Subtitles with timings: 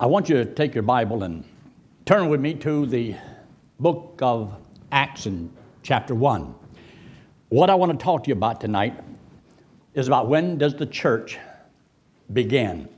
[0.00, 1.42] I want you to take your Bible and
[2.04, 3.16] turn with me to the
[3.80, 4.54] book of
[4.92, 6.54] Acts in chapter 1.
[7.48, 8.94] What I want to talk to you about tonight
[9.94, 11.36] is about when does the church
[12.32, 12.88] begin.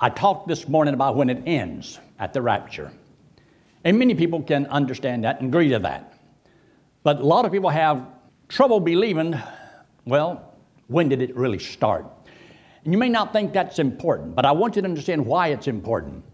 [0.00, 2.90] I talked this morning about when it ends at the rapture.
[3.84, 6.14] And many people can understand that and agree to that.
[7.02, 8.06] But a lot of people have
[8.48, 9.38] trouble believing,
[10.06, 10.54] well,
[10.86, 12.06] when did it really start?
[12.84, 15.66] And you may not think that's important, but I want you to understand why it's
[15.66, 16.24] important.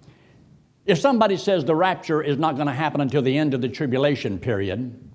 [0.84, 3.68] If somebody says the rapture is not going to happen until the end of the
[3.68, 5.12] tribulation period,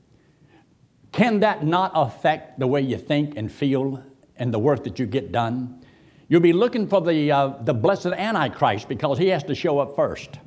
[1.13, 4.03] can that not affect the way you think and feel
[4.35, 5.83] and the work that you get done?
[6.27, 9.95] You'll be looking for the, uh, the blessed Antichrist because he has to show up
[9.95, 10.39] first.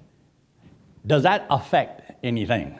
[1.06, 2.78] Does that affect anything?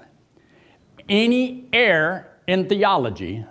[1.09, 3.45] Any error in theology,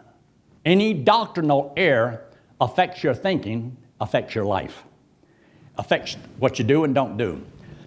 [0.66, 2.25] any doctrinal error
[2.59, 4.84] affects your thinking affects your life,
[5.77, 7.41] affects what you do and don't do.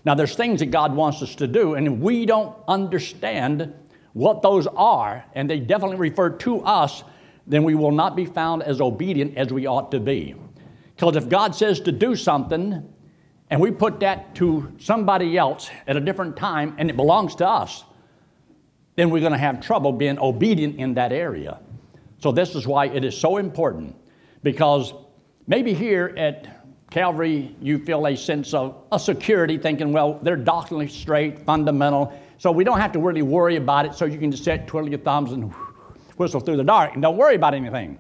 [0.07, 3.75] Now, there's things that God wants us to do, and we don't understand
[4.15, 7.05] what those are, and they definitely refer to us,
[7.47, 10.35] then we will not be found as obedient as we ought to be.
[10.97, 12.83] Because if God says to do something,
[13.51, 17.47] and we put that to somebody else at a different time, and it belongs to
[17.47, 17.85] us,
[18.95, 21.61] then we're going to have trouble being obedient in that area.
[22.19, 23.95] So, this is why it is so important
[24.43, 24.95] because
[25.49, 26.49] Maybe here at
[26.91, 32.51] Calvary, you feel a sense of a security, thinking, well, they're doctrinally straight, fundamental, so
[32.51, 34.99] we don't have to really worry about it, so you can just sit, twiddle your
[34.99, 35.53] thumbs, and
[36.17, 37.97] whistle through the dark, and don't worry about anything.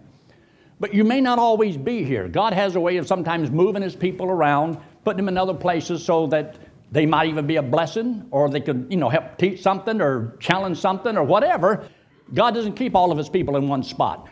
[0.80, 2.26] But you may not always be here.
[2.26, 6.04] God has a way of sometimes moving His people around, putting them in other places
[6.04, 6.56] so that
[6.90, 10.36] they might even be a blessing, or they could, you know, help teach something or
[10.40, 11.88] challenge something or whatever.
[12.34, 14.28] God doesn't keep all of His people in one spot.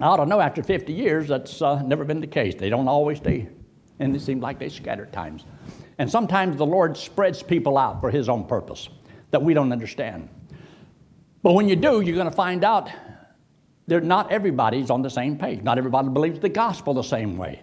[0.00, 2.54] I don't know, after 50 years, that's uh, never been the case.
[2.54, 3.48] They don't always stay,
[3.98, 5.44] and it seems like they scatter at times.
[5.98, 8.88] And sometimes the Lord spreads people out for His own purpose
[9.30, 10.28] that we don't understand.
[11.42, 12.90] But when you do, you're going to find out
[13.86, 15.62] that not everybody's on the same page.
[15.62, 17.60] Not everybody believes the gospel the same way.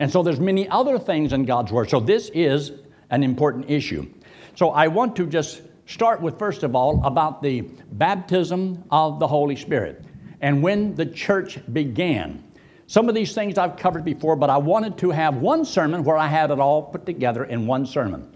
[0.00, 1.90] And so there's many other things in God's Word.
[1.90, 2.72] So this is
[3.10, 4.08] an important issue.
[4.56, 7.60] So I want to just start with, first of all, about the
[7.92, 10.04] baptism of the Holy Spirit
[10.40, 12.44] and when the church began.
[12.86, 16.16] Some of these things I've covered before, but I wanted to have one sermon where
[16.16, 18.34] I had it all put together in one sermon.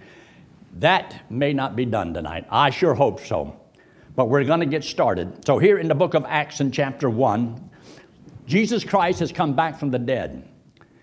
[0.76, 2.46] That may not be done tonight.
[2.50, 3.58] I sure hope so.
[4.16, 5.44] But we're going to get started.
[5.44, 7.70] So, here in the book of Acts, in chapter 1,
[8.46, 10.48] Jesus Christ has come back from the dead.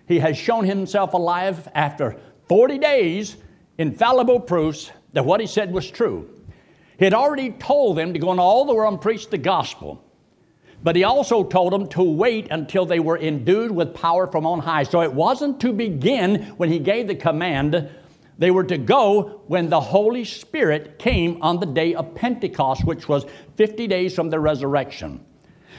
[0.06, 2.16] He has shown himself alive after
[2.48, 3.36] 40 days,
[3.78, 6.28] infallible proofs that what he said was true.
[6.98, 10.02] He had already told them to go into all the world and preach the gospel.
[10.82, 14.58] But he also told them to wait until they were endued with power from on
[14.58, 14.82] high.
[14.82, 17.88] So it wasn't to begin when he gave the command.
[18.38, 23.08] They were to go when the Holy Spirit came on the day of Pentecost, which
[23.08, 23.26] was
[23.56, 25.24] 50 days from the resurrection.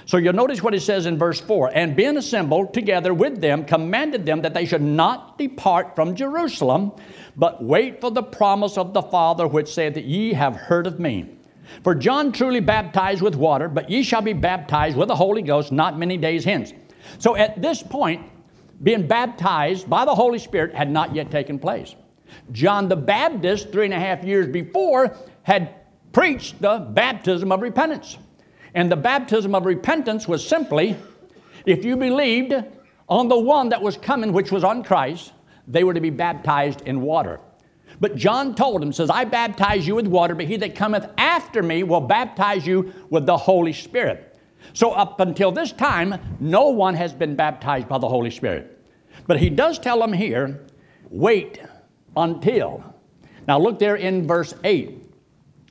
[0.06, 3.66] So you'll notice what it says in verse 4 And being assembled together with them,
[3.66, 6.94] commanded them that they should not depart from Jerusalem,
[7.36, 11.00] but wait for the promise of the Father, which said that ye have heard of
[11.00, 11.38] me.
[11.84, 15.72] For John truly baptized with water, but ye shall be baptized with the Holy Ghost
[15.72, 16.74] not many days hence.
[17.20, 18.26] So at this point,
[18.82, 21.96] being baptized by the Holy Spirit had not yet taken place.
[22.52, 25.74] John the Baptist, three and a half years before, had
[26.12, 28.18] preached the baptism of repentance.
[28.74, 30.98] And the baptism of repentance was simply
[31.66, 32.54] if you believed
[33.08, 35.34] on the one that was coming, which was on Christ,
[35.68, 37.40] they were to be baptized in water.
[38.00, 41.64] But John told him, says, I baptize you with water, but he that cometh after
[41.64, 44.38] me will baptize you with the Holy Spirit.
[44.74, 48.82] So up until this time, no one has been baptized by the Holy Spirit.
[49.28, 50.66] But he does tell them here,
[51.10, 51.60] wait
[52.16, 52.84] until.
[53.48, 55.02] Now look there in verse 8,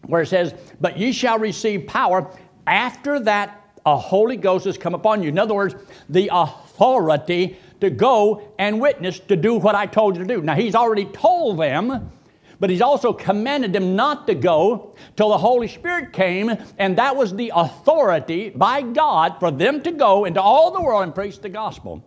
[0.07, 2.31] where it says, But ye shall receive power
[2.67, 5.29] after that a Holy Ghost has come upon you.
[5.29, 5.75] In other words,
[6.09, 10.41] the authority to go and witness to do what I told you to do.
[10.41, 12.13] Now, he's already told them,
[12.61, 17.17] but he's also commanded them not to go till the Holy Spirit came, and that
[17.17, 21.41] was the authority by God for them to go into all the world and preach
[21.41, 22.05] the gospel.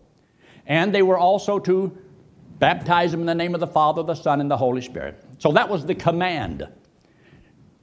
[0.65, 1.97] And they were also to
[2.57, 5.21] baptize them in the name of the Father, the Son, and the Holy Spirit.
[5.39, 6.65] So that was the command.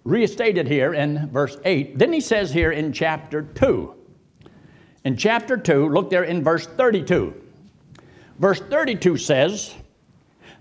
[0.05, 1.99] Restated here in verse 8.
[1.99, 3.94] Then he says here in chapter 2.
[5.05, 7.41] In chapter 2, look there in verse 32.
[8.38, 9.75] Verse 32 says,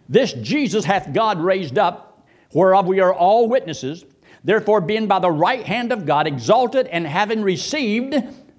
[0.09, 4.05] This Jesus hath God raised up, whereof we are all witnesses.
[4.43, 8.15] Therefore, being by the right hand of God exalted and having received,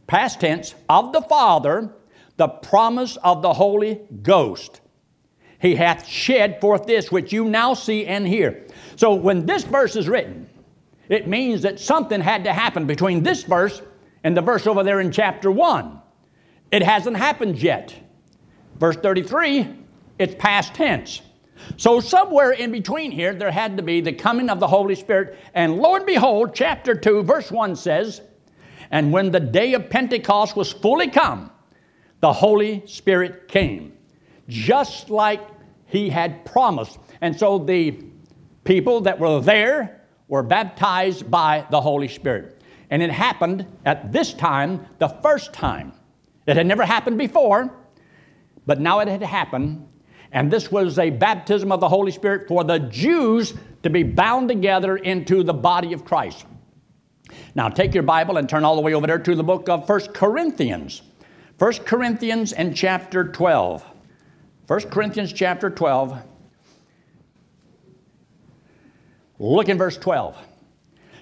[0.06, 1.92] past tense, of the Father,
[2.36, 4.80] the promise of the Holy Ghost.
[5.60, 8.66] he hath shed forth this which you now see and hear.
[8.96, 10.48] So when this verse is written,
[11.08, 13.80] it means that something had to happen between this verse
[14.24, 16.00] and the verse over there in chapter 1.
[16.72, 17.94] It hasn't happened yet.
[18.78, 19.68] Verse 33,
[20.18, 21.22] it's past tense.
[21.76, 25.38] So, somewhere in between here, there had to be the coming of the Holy Spirit.
[25.54, 28.20] And lo and behold, chapter 2, verse 1 says,
[28.90, 31.50] And when the day of Pentecost was fully come,
[32.20, 33.92] the Holy Spirit came,
[34.48, 35.40] just like
[35.86, 36.98] he had promised.
[37.20, 38.02] And so the
[38.64, 42.60] people that were there were baptized by the Holy Spirit.
[42.90, 45.92] And it happened at this time, the first time.
[46.46, 47.72] It had never happened before,
[48.66, 49.88] but now it had happened.
[50.32, 54.48] And this was a baptism of the Holy Spirit for the Jews to be bound
[54.48, 56.46] together into the body of Christ.
[57.54, 59.86] Now take your Bible and turn all the way over there to the book of
[59.86, 61.02] First Corinthians.
[61.58, 63.84] First Corinthians and chapter 12.
[64.66, 66.18] 1 Corinthians chapter 12.
[69.38, 70.36] Look in verse 12.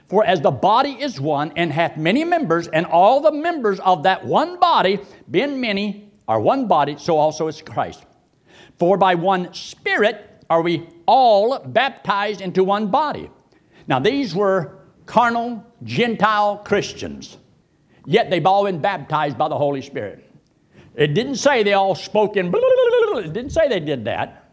[0.08, 4.02] For as the body is one and hath many members, and all the members of
[4.02, 4.98] that one body,
[5.30, 8.06] being many, are one body, so also is Christ.
[8.78, 13.28] For by one Spirit are we all baptized into one body.
[13.88, 17.36] Now, these were carnal, Gentile Christians,
[18.06, 20.24] yet they've all been baptized by the Holy Spirit.
[20.94, 24.52] It didn't say they all spoke in, it didn't say they did that.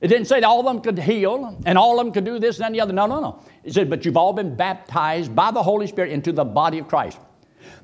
[0.00, 2.38] It didn't say that all of them could heal and all of them could do
[2.38, 2.94] this and the other.
[2.94, 3.42] No, no, no.
[3.64, 6.88] It said, but you've all been baptized by the Holy Spirit into the body of
[6.88, 7.18] Christ.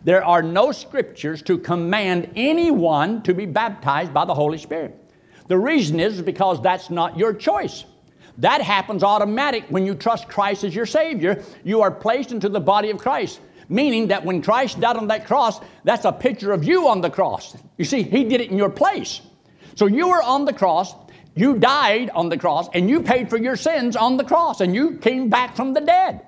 [0.04, 4.96] There are no scriptures to command anyone to be baptized by the Holy Spirit.
[5.48, 7.84] The reason is because that's not your choice.
[8.38, 11.42] That happens automatic when you trust Christ as your Savior.
[11.64, 15.26] You are placed into the body of Christ meaning that when Christ died on that
[15.26, 17.56] cross, that's a picture of you on the cross.
[17.76, 19.20] You see, He did it in your place.
[19.74, 20.94] So you were on the cross,
[21.34, 24.74] you died on the cross, and you paid for your sins on the cross, and
[24.74, 26.22] you came back from the dead.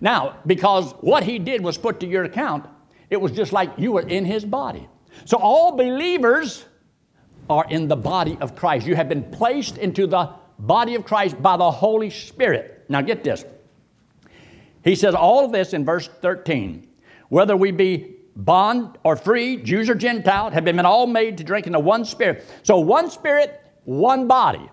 [0.00, 2.66] Now, because what He did was put to your account,
[3.10, 4.88] it was just like you were in His body.
[5.24, 6.64] So all believers
[7.50, 8.86] are in the body of Christ.
[8.86, 12.84] You have been placed into the body of Christ by the Holy Spirit.
[12.88, 13.44] Now, get this.
[14.84, 16.86] He says all of this in verse 13.
[17.28, 21.66] Whether we be bond or free, Jews or Gentiles, have been all made to drink
[21.66, 22.44] in the one spirit.
[22.62, 24.70] So one spirit, one body.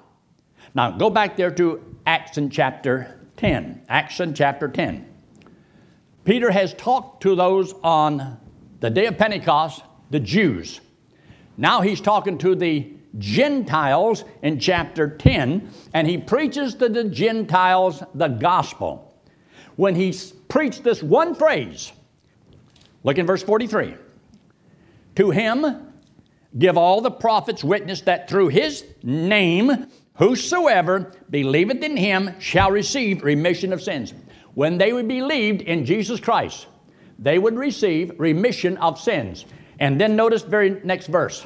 [0.74, 3.84] Now go back there to Acts in chapter 10.
[3.90, 5.15] Acts in chapter 10.
[6.26, 8.38] Peter has talked to those on
[8.80, 10.82] the day of Pentecost, the Jews.
[11.56, 18.04] Now he's talking to the Gentiles in chapter 10, and he preaches to the Gentiles
[18.14, 19.14] the gospel
[19.76, 20.14] when he
[20.50, 21.92] preached this one phrase.
[23.04, 23.96] Look in verse 43.
[25.18, 25.92] To him
[26.58, 33.24] give all the prophets witness that through his name whosoever believeth in him shall receive
[33.24, 34.14] remission of sins.
[34.56, 36.66] When they believed in Jesus Christ,
[37.20, 39.46] they would receive remission of sins.
[39.80, 41.46] And then notice very next verse.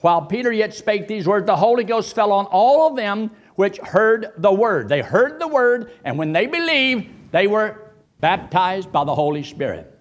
[0.00, 3.78] While Peter yet spake these words, the Holy Ghost fell on all of them which
[3.78, 4.88] heard the word.
[4.88, 9.92] They heard the word, and when they believed, they were baptized by the Holy Spirit.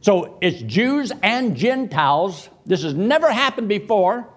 [0.00, 2.48] So it's Jews and Gentiles.
[2.64, 4.28] This has never happened before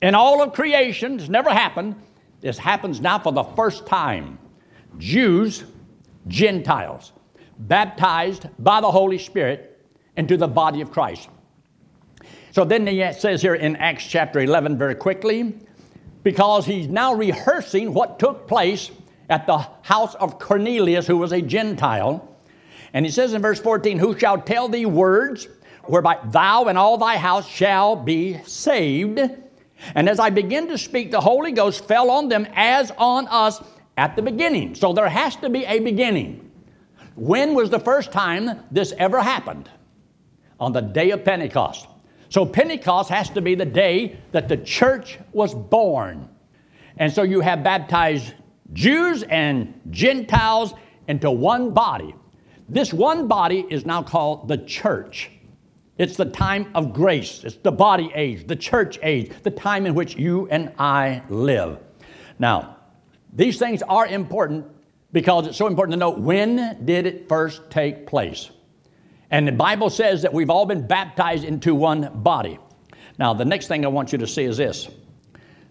[0.00, 1.20] in all of creation.
[1.20, 1.96] It's never happened.
[2.40, 4.38] This happens now for the first time.
[4.98, 5.64] Jews,
[6.28, 7.12] Gentiles,
[7.58, 9.80] baptized by the Holy Spirit
[10.16, 11.28] into the body of Christ.
[12.52, 15.54] So then he says here in Acts chapter 11 very quickly,
[16.22, 18.90] because he's now rehearsing what took place
[19.28, 22.28] at the house of Cornelius, who was a Gentile.
[22.92, 25.48] And he says in verse 14, Who shall tell thee words
[25.84, 29.20] whereby thou and all thy house shall be saved?
[29.94, 33.62] And as I begin to speak, the Holy Ghost fell on them as on us
[33.96, 34.74] at the beginning.
[34.74, 36.50] So there has to be a beginning.
[37.14, 39.68] When was the first time this ever happened?
[40.58, 41.88] On the day of Pentecost.
[42.28, 46.28] So Pentecost has to be the day that the church was born.
[46.96, 48.34] And so you have baptized
[48.72, 50.72] Jews and Gentiles
[51.08, 52.14] into one body.
[52.68, 55.30] This one body is now called the church.
[55.98, 57.44] It's the time of grace.
[57.44, 61.78] It's the body age, the church age, the time in which you and I live.
[62.38, 62.78] Now,
[63.32, 64.66] these things are important
[65.12, 68.50] because it's so important to know when did it first take place.
[69.30, 72.58] And the Bible says that we've all been baptized into one body.
[73.18, 74.88] Now, the next thing I want you to see is this.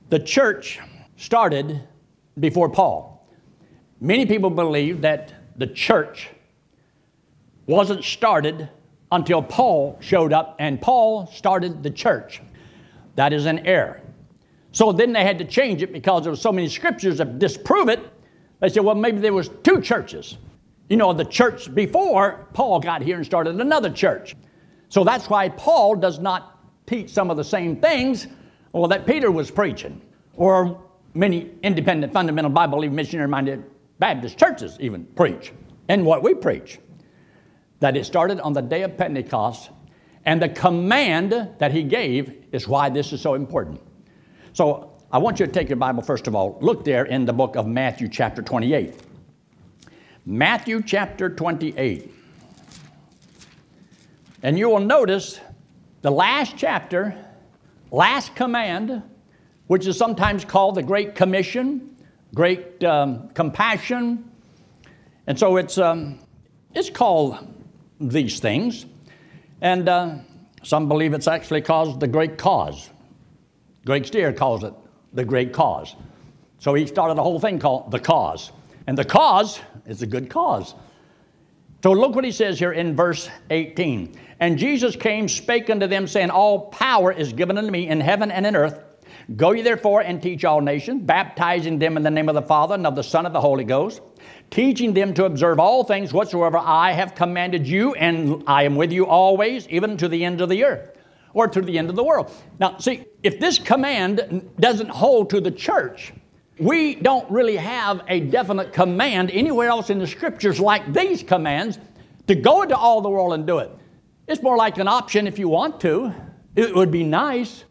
[0.10, 0.80] The church
[1.15, 1.82] started
[2.39, 3.27] before Paul.
[4.00, 6.30] Many people believe that the church
[7.68, 8.70] wasn't started
[9.12, 12.41] until Paul showed up and Paul started the church.
[13.15, 14.00] That is an error.
[14.72, 17.90] So then they had to change it because there were so many scriptures that disprove
[17.90, 18.00] it.
[18.60, 20.38] They said, well, maybe there was two churches.
[20.90, 24.36] You know, the church before Paul got here and started another church.
[24.90, 28.28] So that's why Paul does not teach some of the same things
[28.74, 30.01] well, that Peter was preaching,
[30.36, 30.82] or
[31.13, 33.63] many independent, fundamental, Bible believing, missionary minded
[34.00, 35.51] Baptist churches even preach,
[35.90, 36.80] and what we preach.
[37.82, 39.72] That it started on the day of Pentecost,
[40.25, 43.82] and the command that he gave is why this is so important.
[44.53, 46.58] So I want you to take your Bible, first of all.
[46.62, 48.93] Look there in the book of Matthew, chapter 28.
[50.25, 52.12] Matthew, chapter 28.
[54.43, 55.39] And you will notice
[56.01, 57.15] the last chapter,
[57.91, 59.01] last command,
[59.67, 61.96] which is sometimes called the Great Commission,
[62.36, 64.29] Great um, Compassion.
[65.27, 66.20] And so it's, um,
[66.75, 67.38] it's called
[68.00, 68.86] these things.
[69.62, 70.15] And uh,
[70.63, 72.90] some believe it's actually called the Great Cause.
[73.86, 74.74] Greg Stier calls it
[75.14, 75.96] the Great Cause.
[76.60, 78.52] So he started a whole thing called the cause.
[78.88, 80.76] And the cause is a good cause.
[81.84, 84.16] So look what he says here in verse 18.
[84.40, 88.30] And Jesus came, spake unto them, saying, All power is given unto me in heaven
[88.32, 88.80] and in earth.
[89.36, 92.76] Go ye therefore and teach all nations, baptizing them in the name of the Father
[92.76, 94.02] and of the Son and of the Holy Ghost,
[94.50, 98.92] teaching them to observe all things whatsoever I have commanded you, and I am with
[98.92, 100.98] you always, even to the end of the earth,
[101.34, 102.32] or to the end of the world.
[102.60, 106.14] Now, see, if this command doesn't hold to the church,
[106.60, 111.80] we don't really have a definite command anywhere else in the scriptures like these commands
[112.28, 113.72] to go into all the world and do it.
[114.28, 116.14] It's more like an option if you want to.
[116.56, 117.64] It would be nice,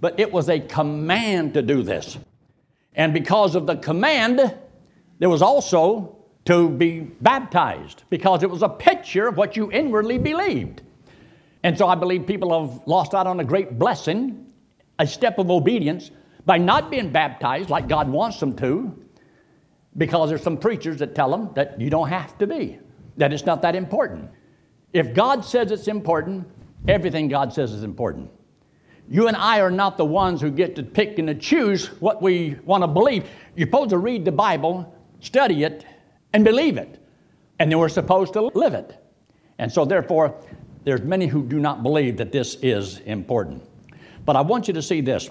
[0.00, 2.18] but it was a command to do this.
[2.94, 4.54] And because of the command,
[5.18, 6.16] there was also
[6.46, 10.82] to be baptized because it was a picture of what you inwardly believed.
[11.66, 14.46] And so I believe people have lost out on a great blessing,
[15.00, 16.12] a step of obedience
[16.44, 18.96] by not being baptized like God wants them to,
[19.96, 22.78] because there's some preachers that tell them that you don't have to be,
[23.16, 24.30] that it's not that important.
[24.92, 26.46] If God says it's important,
[26.86, 28.30] everything God says is important.
[29.08, 32.22] You and I are not the ones who get to pick and to choose what
[32.22, 33.28] we want to believe.
[33.56, 35.84] You're supposed to read the Bible, study it,
[36.32, 37.02] and believe it.
[37.58, 39.02] And then we're supposed to live it.
[39.58, 40.36] And so, therefore,
[40.86, 43.60] there's many who do not believe that this is important.
[44.24, 45.28] But I want you to see this.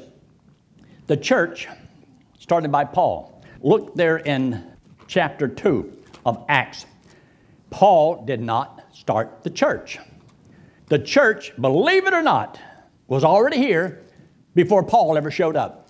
[1.07, 1.69] The church,
[2.37, 4.69] started by Paul, look there in
[5.07, 5.93] chapter 2
[6.25, 6.85] of Acts.
[7.69, 9.97] Paul did not start the church.
[10.87, 12.59] The church, believe it or not,
[13.07, 14.03] was already here
[14.55, 15.89] before Paul ever showed up.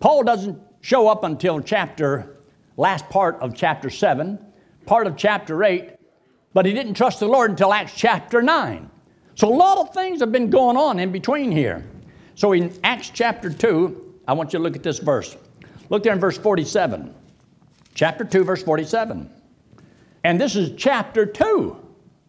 [0.00, 2.38] Paul doesn't show up until chapter,
[2.78, 4.38] last part of chapter 7,
[4.86, 5.90] part of chapter 8,
[6.54, 8.92] but he didn't trust the Lord until Acts chapter 9.
[9.36, 11.84] So a lot of things have been going on in between here.
[12.36, 15.36] So in Acts chapter 2, I want you to look at this verse.
[15.90, 17.14] Look there in verse 47.
[17.94, 19.30] Chapter 2, verse 47.
[20.24, 21.76] And this is chapter 2,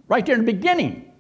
[0.07, 1.11] right there in the beginning,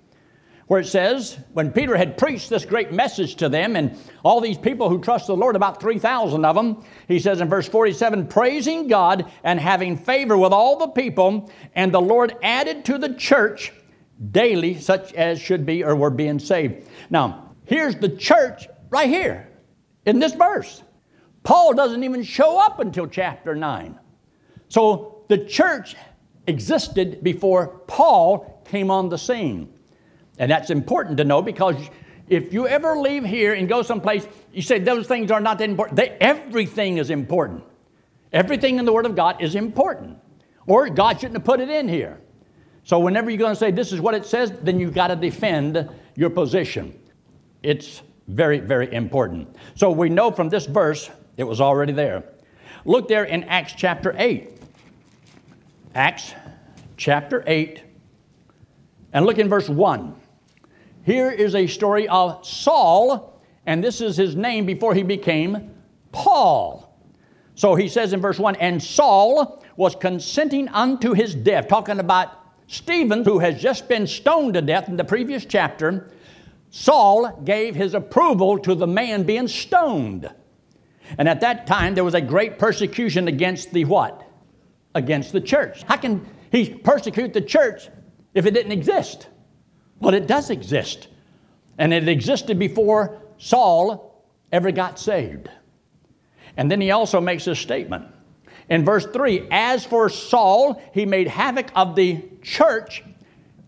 [0.67, 4.57] where it says, when Peter had preached this great message to them, and all these
[4.57, 8.87] people who trust the Lord, about 3,000 of them, he says in verse 47, praising
[8.87, 13.71] God and having favor with all the people, and the Lord added to the church
[14.31, 16.87] daily such as should be or were being saved.
[17.09, 19.49] Now, here's the church right here
[20.05, 20.83] in this verse.
[21.43, 23.99] Paul doesn't even show up until chapter 9.
[24.69, 25.95] So the church
[26.47, 29.71] existed before Paul came on the scene.
[30.37, 31.75] And that's important to know because
[32.27, 35.69] if you ever leave here and go someplace, you say those things are not that
[35.69, 35.97] important.
[35.97, 37.63] They, everything is important.
[38.33, 40.17] Everything in the Word of God is important.
[40.67, 42.19] Or God shouldn't have put it in here.
[42.85, 45.15] So whenever you're going to say this is what it says, then you've got to
[45.15, 46.97] defend your position.
[47.63, 49.55] It's very, very important.
[49.73, 52.23] So we know from this verse it was already there.
[52.85, 54.61] Look there in Acts chapter 8.
[55.95, 56.33] Acts
[56.95, 57.81] chapter 8.
[59.13, 60.15] And look in verse 1.
[61.03, 65.71] Here is a story of Saul, and this is his name before he became
[66.11, 66.95] Paul.
[67.55, 72.44] So he says in verse 1 And Saul was consenting unto his death, talking about
[72.67, 76.11] Stephen, who has just been stoned to death in the previous chapter.
[76.71, 80.29] Saul gave his approval to the man being stoned.
[81.17, 84.27] And at that time, there was a great persecution against the what?
[84.95, 85.83] Against the church.
[85.83, 87.89] How can he persecute the church
[88.33, 89.27] if it didn't exist?
[89.99, 91.07] Well, it does exist.
[91.77, 95.49] And it existed before Saul ever got saved.
[96.57, 98.07] And then he also makes this statement.
[98.69, 103.03] In verse 3 As for Saul, he made havoc of the church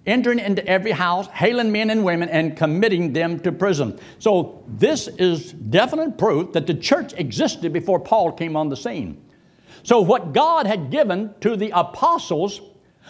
[0.06, 4.00] entering into every house, hailing men and women, and committing them to prison.
[4.20, 9.22] So, this is definite proof that the church existed before Paul came on the scene.
[9.84, 12.62] So, what God had given to the apostles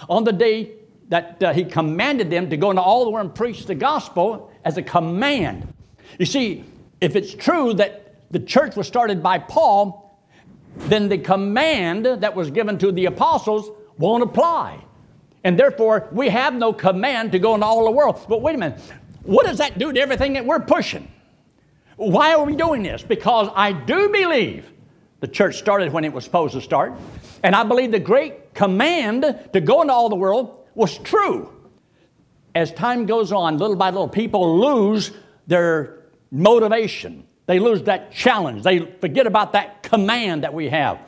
[0.10, 0.74] on the day
[1.10, 4.52] that uh, He commanded them to go into all the world and preach the gospel
[4.66, 5.72] as a command.
[6.18, 6.66] You see,
[7.00, 10.07] if it's true that the church was started by Paul,
[10.80, 14.84] then the command that was given to the apostles won't apply.
[15.44, 18.26] And therefore, we have no command to go into all the world.
[18.28, 18.80] But wait a minute,
[19.24, 21.12] what does that do to everything that we're pushing?
[21.96, 23.02] Why are we doing this?
[23.04, 24.70] Because I do believe
[25.20, 26.94] the church started when it was supposed to start.
[27.44, 31.54] And I believe the great command to go into all the world was true.
[32.54, 35.12] As time goes on, little by little, people lose
[35.48, 37.26] their motivation.
[37.48, 38.64] They lose that challenge.
[38.64, 41.00] They forget about that command that we have.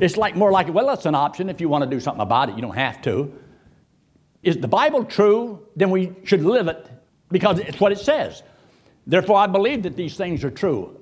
[0.00, 2.50] It's like more like, well, that's an option if you want to do something about
[2.50, 2.56] it.
[2.56, 3.32] You don't have to.
[4.42, 5.66] Is the Bible true?
[5.74, 6.86] Then we should live it
[7.30, 8.42] because it's what it says.
[9.06, 11.00] Therefore, I believe that these things are true.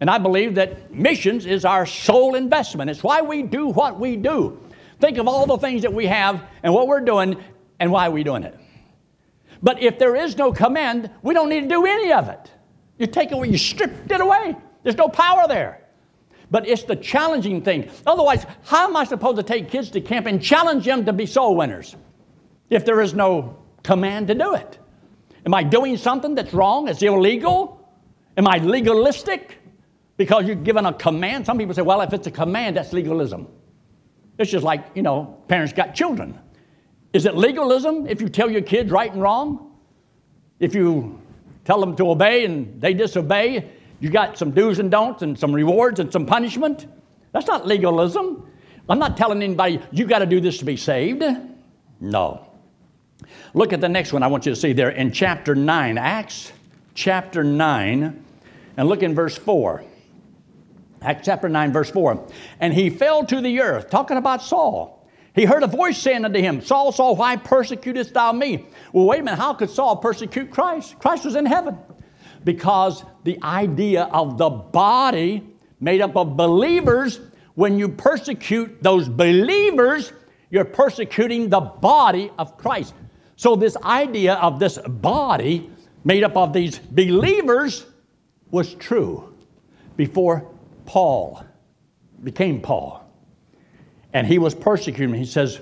[0.00, 2.90] And I believe that missions is our sole investment.
[2.90, 4.58] It's why we do what we do.
[4.98, 7.42] Think of all the things that we have and what we're doing
[7.78, 8.58] and why we're doing it.
[9.62, 12.50] But if there is no command, we don't need to do any of it.
[13.00, 14.54] You take away, you stripped it away.
[14.82, 15.80] There's no power there.
[16.50, 17.90] But it's the challenging thing.
[18.06, 21.24] Otherwise, how am I supposed to take kids to camp and challenge them to be
[21.24, 21.96] soul winners
[22.68, 24.78] if there is no command to do it?
[25.46, 26.88] Am I doing something that's wrong?
[26.88, 27.88] It's illegal?
[28.36, 29.56] Am I legalistic?
[30.18, 31.46] Because you're given a command.
[31.46, 33.48] Some people say, well, if it's a command, that's legalism.
[34.36, 36.38] It's just like, you know, parents got children.
[37.14, 39.74] Is it legalism if you tell your kids right and wrong?
[40.58, 41.18] If you
[41.64, 45.52] tell them to obey and they disobey, you got some do's and don'ts and some
[45.52, 46.86] rewards and some punishment.
[47.32, 48.50] That's not legalism.
[48.88, 51.22] I'm not telling anybody you got to do this to be saved.
[52.00, 52.46] No.
[53.54, 56.52] Look at the next one I want you to see there in chapter 9, Acts
[56.94, 58.24] chapter 9,
[58.76, 59.84] and look in verse 4.
[61.02, 62.26] Acts chapter 9, verse 4.
[62.60, 64.99] And he fell to the earth, talking about Saul.
[65.34, 68.66] He heard a voice saying unto him, Saul, Saul, why persecutest thou me?
[68.92, 70.98] Well, wait a minute, how could Saul persecute Christ?
[70.98, 71.78] Christ was in heaven.
[72.42, 75.46] Because the idea of the body
[75.78, 77.20] made up of believers,
[77.54, 80.12] when you persecute those believers,
[80.50, 82.94] you're persecuting the body of Christ.
[83.36, 85.70] So, this idea of this body
[86.04, 87.86] made up of these believers
[88.50, 89.34] was true
[89.96, 90.50] before
[90.86, 91.44] Paul
[92.22, 92.99] became Paul
[94.12, 95.18] and he was persecuting me.
[95.18, 95.60] He says,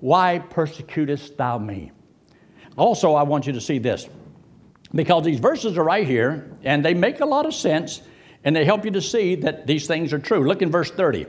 [0.00, 1.92] Why persecutest thou me?
[2.76, 4.08] Also, I want you to see this
[4.94, 8.02] because these verses are right here and they make a lot of sense
[8.44, 10.46] and they help you to see that these things are true.
[10.46, 11.26] Look in verse 30.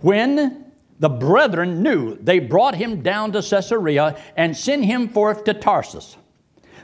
[0.00, 0.64] When
[0.98, 6.16] the brethren knew, they brought him down to Caesarea and sent him forth to Tarsus.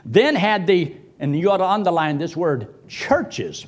[0.05, 3.65] Then had the, and you ought to underline this word, churches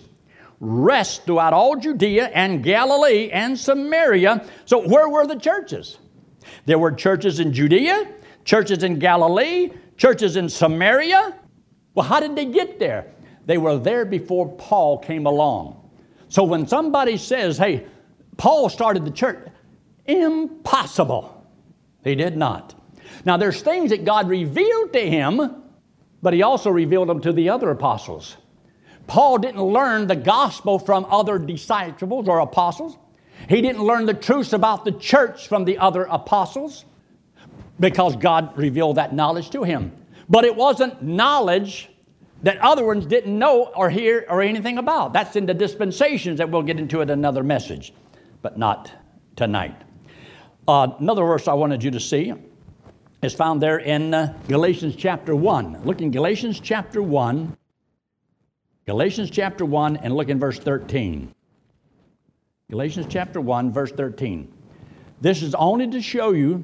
[0.59, 4.45] rest throughout all Judea and Galilee and Samaria.
[4.65, 5.97] So, where were the churches?
[6.65, 8.07] There were churches in Judea,
[8.43, 11.37] churches in Galilee, churches in Samaria.
[11.93, 13.07] Well, how did they get there?
[13.45, 15.89] They were there before Paul came along.
[16.29, 17.85] So, when somebody says, hey,
[18.37, 19.47] Paul started the church,
[20.05, 21.31] impossible.
[22.03, 22.75] He did not.
[23.23, 25.63] Now, there's things that God revealed to him,
[26.21, 28.37] but he also revealed them to the other apostles.
[29.07, 32.97] Paul didn't learn the gospel from other disciples or apostles.
[33.47, 36.85] He didn't learn the truths about the church from the other apostles
[37.79, 39.91] because God revealed that knowledge to him.
[40.27, 41.89] But it wasn't knowledge
[42.41, 45.13] that other ones didn't know or hear or anything about.
[45.13, 47.93] That's in the dispensations that we'll get into it another message,
[48.41, 48.91] but not
[49.35, 49.75] tonight.
[50.67, 52.33] Uh, another verse I wanted you to see
[53.21, 55.83] is found there in uh, Galatians chapter 1.
[55.83, 57.55] Look in Galatians chapter 1
[58.85, 61.33] Galatians chapter 1 and look in verse 13.
[62.69, 64.51] Galatians chapter 1, verse 13.
[65.21, 66.63] This is only to show you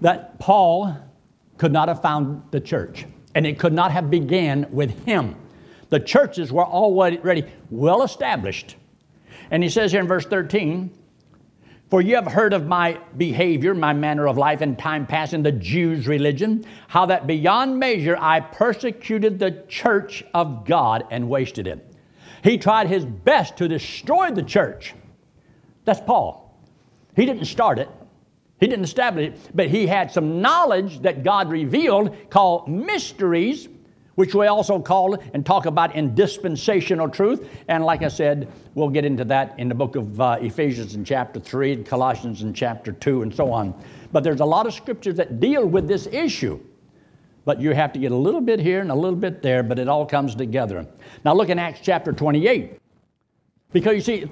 [0.00, 0.96] that Paul
[1.56, 5.36] could not have found the church, and it could not have began with him.
[5.90, 8.74] The churches were already well established.
[9.52, 10.90] And he says here in verse 13,
[11.90, 15.42] for you have heard of my behavior, my manner of life in time past in
[15.42, 21.66] the Jews' religion, how that beyond measure I persecuted the church of God and wasted
[21.66, 21.84] it.
[22.44, 24.94] He tried his best to destroy the church.
[25.84, 26.44] That's Paul.
[27.16, 27.88] He didn't start it,
[28.60, 33.68] he didn't establish it, but he had some knowledge that God revealed called mysteries
[34.18, 37.48] which we also call and talk about in dispensational truth.
[37.68, 41.04] And like I said, we'll get into that in the book of uh, Ephesians in
[41.04, 43.80] chapter 3, and Colossians in chapter 2, and so on.
[44.10, 46.58] But there's a lot of scriptures that deal with this issue.
[47.44, 49.78] but you have to get a little bit here and a little bit there, but
[49.78, 50.84] it all comes together.
[51.24, 52.76] Now look in Acts chapter 28.
[53.70, 54.30] Because you see,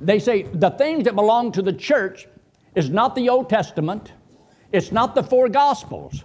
[0.00, 2.26] they say the things that belong to the church
[2.74, 4.12] is not the Old Testament,
[4.72, 6.24] it's not the four Gospels,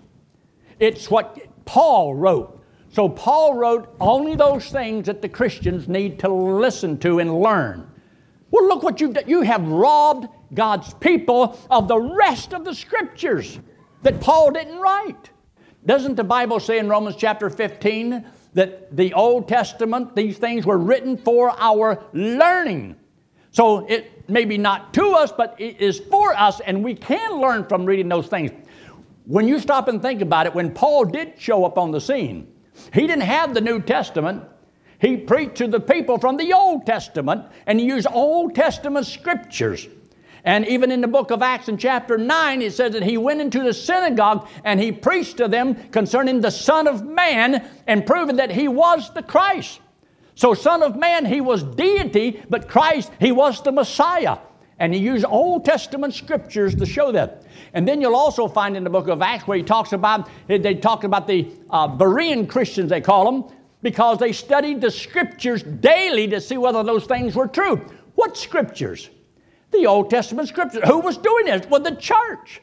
[0.80, 2.64] it's what Paul wrote.
[2.96, 7.92] So Paul wrote only those things that the Christians need to listen to and learn.
[8.52, 9.26] Well, look what you've done.
[9.28, 13.60] You have robbed God's people of the rest of the scriptures
[14.04, 15.30] that Paul didn't write.
[15.86, 20.78] Doesn't the Bible say in Romans chapter 15 that the Old Testament, these things were
[20.78, 22.96] written for our learning?
[23.52, 27.42] So it may be not to us, but it is for us, and we can
[27.42, 28.52] learn from reading those things.
[29.26, 32.54] When you stop and think about it, when Paul did show up on the scene,
[32.94, 34.44] he didn't have the New Testament.
[35.00, 39.88] He preached to the people from the Old Testament and he used Old Testament scriptures.
[40.46, 43.42] And even in the book of Acts in chapter 9, it says that he went
[43.42, 48.36] into the synagogue and he preached to them concerning the Son of Man and proving
[48.36, 49.80] that he was the Christ.
[50.36, 54.38] So, Son of Man, he was deity, but Christ, he was the Messiah.
[54.80, 57.44] And he used Old Testament scriptures to show that.
[57.74, 60.76] And then you'll also find in the book of Acts where he talks about, they
[60.76, 66.28] talk about the uh, Berean Christians, they call them, because they studied the scriptures daily
[66.28, 67.86] to see whether those things were true.
[68.16, 69.10] What scriptures?
[69.72, 70.82] The Old Testament scriptures.
[70.88, 71.66] Who was doing this?
[71.68, 72.62] Well, the church.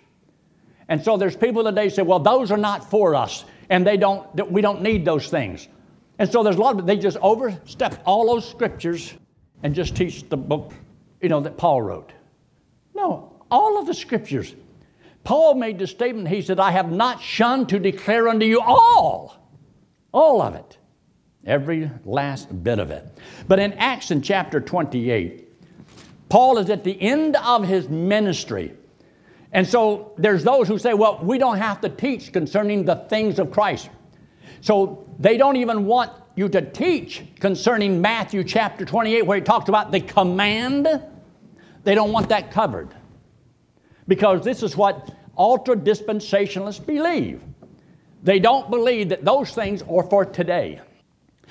[0.88, 4.50] And so there's people today say, well, those are not for us, and they don't,
[4.50, 5.68] we don't need those things.
[6.18, 9.14] And so there's a lot of they just overstep all those scriptures
[9.62, 10.74] and just teach the book,
[11.22, 12.12] you know, that Paul wrote.
[12.94, 14.54] No, all of the scriptures.
[15.24, 19.36] Paul made the statement, he said, I have not shunned to declare unto you all,
[20.12, 20.78] all of it.
[21.46, 23.06] Every last bit of it.
[23.48, 25.48] But in Acts in chapter 28,
[26.28, 28.72] Paul is at the end of his ministry.
[29.52, 33.38] And so there's those who say, well, we don't have to teach concerning the things
[33.38, 33.90] of Christ.
[34.60, 39.68] So they don't even want you to teach concerning Matthew chapter 28, where he talks
[39.68, 40.88] about the command.
[41.84, 42.88] They don't want that covered.
[44.08, 47.42] Because this is what ultra dispensationalists believe.
[48.22, 50.80] They don't believe that those things are for today.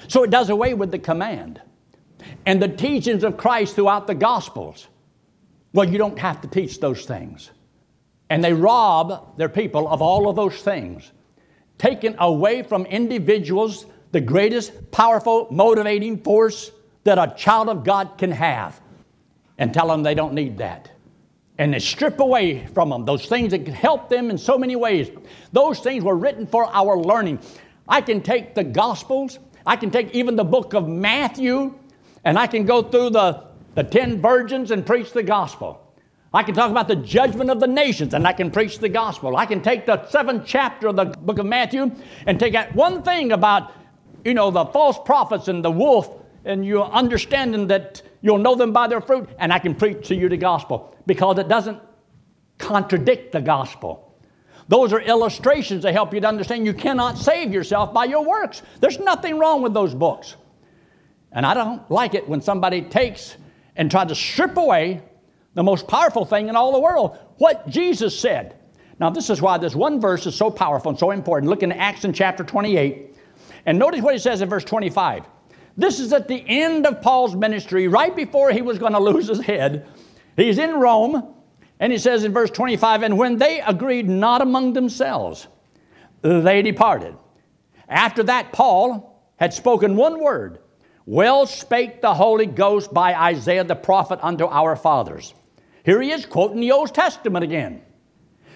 [0.08, 1.62] So it does away with the command.
[2.46, 4.88] And the teachings of Christ throughout the Gospels,
[5.74, 7.52] well, you don't have to teach those things.
[8.30, 11.12] And they rob their people of all of those things,
[11.78, 16.72] taking away from individuals the greatest powerful motivating force
[17.04, 18.81] that a child of God can have,
[19.58, 20.92] and tell them they don't need that.
[21.58, 24.76] And they strip away from them those things that can help them in so many
[24.76, 25.10] ways.
[25.52, 27.40] Those things were written for our learning.
[27.88, 31.78] I can take the Gospels I can take even the book of Matthew
[32.24, 33.44] and I can go through the,
[33.76, 35.80] the ten virgins and preach the gospel.
[36.34, 39.36] I can talk about the judgment of the nations and I can preach the gospel.
[39.36, 41.92] I can take the seventh chapter of the book of Matthew
[42.26, 43.74] and take out one thing about,
[44.24, 46.10] you know, the false prophets and the wolf
[46.46, 50.16] and you understanding that you'll know them by their fruit and I can preach to
[50.16, 51.80] you the gospel because it doesn't
[52.58, 54.16] contradict the gospel.
[54.68, 58.62] Those are illustrations to help you to understand you cannot save yourself by your works.
[58.80, 60.36] There's nothing wrong with those books.
[61.32, 63.36] And I don't like it when somebody takes
[63.76, 65.02] and tries to strip away
[65.54, 68.58] the most powerful thing in all the world, what Jesus said.
[69.00, 71.50] Now, this is why this one verse is so powerful and so important.
[71.50, 73.18] Look in Acts in chapter 28,
[73.66, 75.26] and notice what he says in verse 25.
[75.78, 79.28] This is at the end of Paul's ministry, right before he was going to lose
[79.28, 79.88] his head.
[80.36, 81.36] He's in Rome.
[81.82, 85.48] And he says in verse 25, and when they agreed not among themselves,
[86.22, 87.16] they departed.
[87.90, 90.60] After that, Paul had spoken one word
[91.08, 95.34] Well spake the Holy Ghost by Isaiah the prophet unto our fathers.
[95.84, 97.82] Here he is quoting the Old Testament again,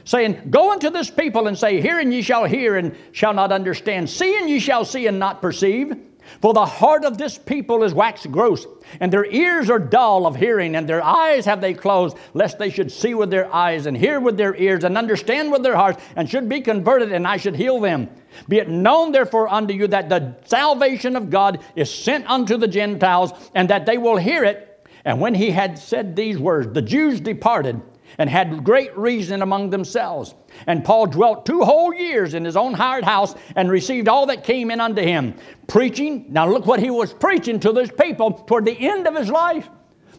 [0.03, 3.51] saying, Go unto this people and say, Hear and ye shall hear and shall not
[3.51, 5.97] understand, see and ye shall see and not perceive.
[6.41, 8.65] For the heart of this people is waxed gross,
[8.99, 12.69] and their ears are dull of hearing, and their eyes have they closed, lest they
[12.69, 16.03] should see with their eyes, and hear with their ears, and understand with their hearts,
[16.15, 18.09] and should be converted, and I should heal them.
[18.49, 22.67] Be it known therefore unto you that the salvation of God is sent unto the
[22.67, 24.87] Gentiles, and that they will hear it.
[25.05, 27.81] And when he had said these words, the Jews departed
[28.17, 30.33] and had great reason among themselves.
[30.67, 34.43] And Paul dwelt two whole years in his own hired house and received all that
[34.43, 35.35] came in unto him,
[35.67, 36.25] preaching.
[36.29, 39.67] Now, look what he was preaching to those people toward the end of his life.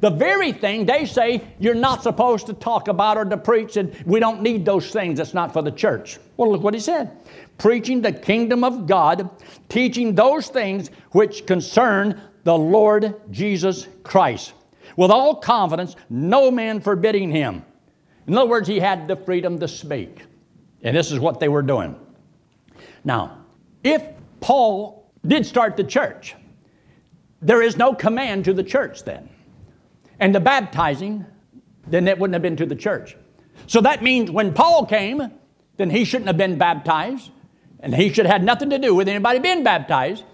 [0.00, 3.94] The very thing they say you're not supposed to talk about or to preach, and
[4.04, 5.18] we don't need those things.
[5.18, 6.18] It's not for the church.
[6.36, 7.10] Well, look what he said
[7.58, 9.30] preaching the kingdom of God,
[9.70, 14.52] teaching those things which concern the Lord Jesus Christ,
[14.96, 17.64] with all confidence, no man forbidding him.
[18.26, 20.22] In other words, he had the freedom to speak.
[20.82, 21.96] And this is what they were doing.
[23.04, 23.38] Now,
[23.82, 24.02] if
[24.40, 26.34] Paul did start the church,
[27.40, 29.28] there is no command to the church then.
[30.18, 31.24] And the baptizing,
[31.86, 33.16] then it wouldn't have been to the church.
[33.66, 35.30] So that means when Paul came,
[35.76, 37.30] then he shouldn't have been baptized,
[37.80, 40.24] and he should have had nothing to do with anybody being baptized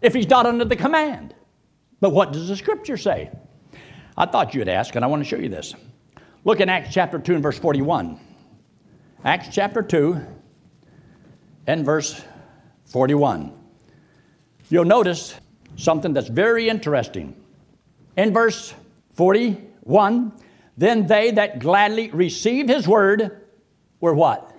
[0.00, 1.34] if he's not under the command.
[2.00, 3.30] But what does the scripture say?
[4.16, 5.74] I thought you'd ask, and I want to show you this.
[6.44, 8.18] Look in Acts chapter 2 and verse 41.
[9.24, 10.20] Acts chapter 2
[11.66, 12.24] and verse
[12.86, 13.52] 41.
[14.70, 15.34] You'll notice
[15.76, 17.34] something that's very interesting.
[18.16, 18.72] In verse
[19.14, 20.32] 41,
[20.76, 23.42] then they that gladly received his word
[24.00, 24.54] were what?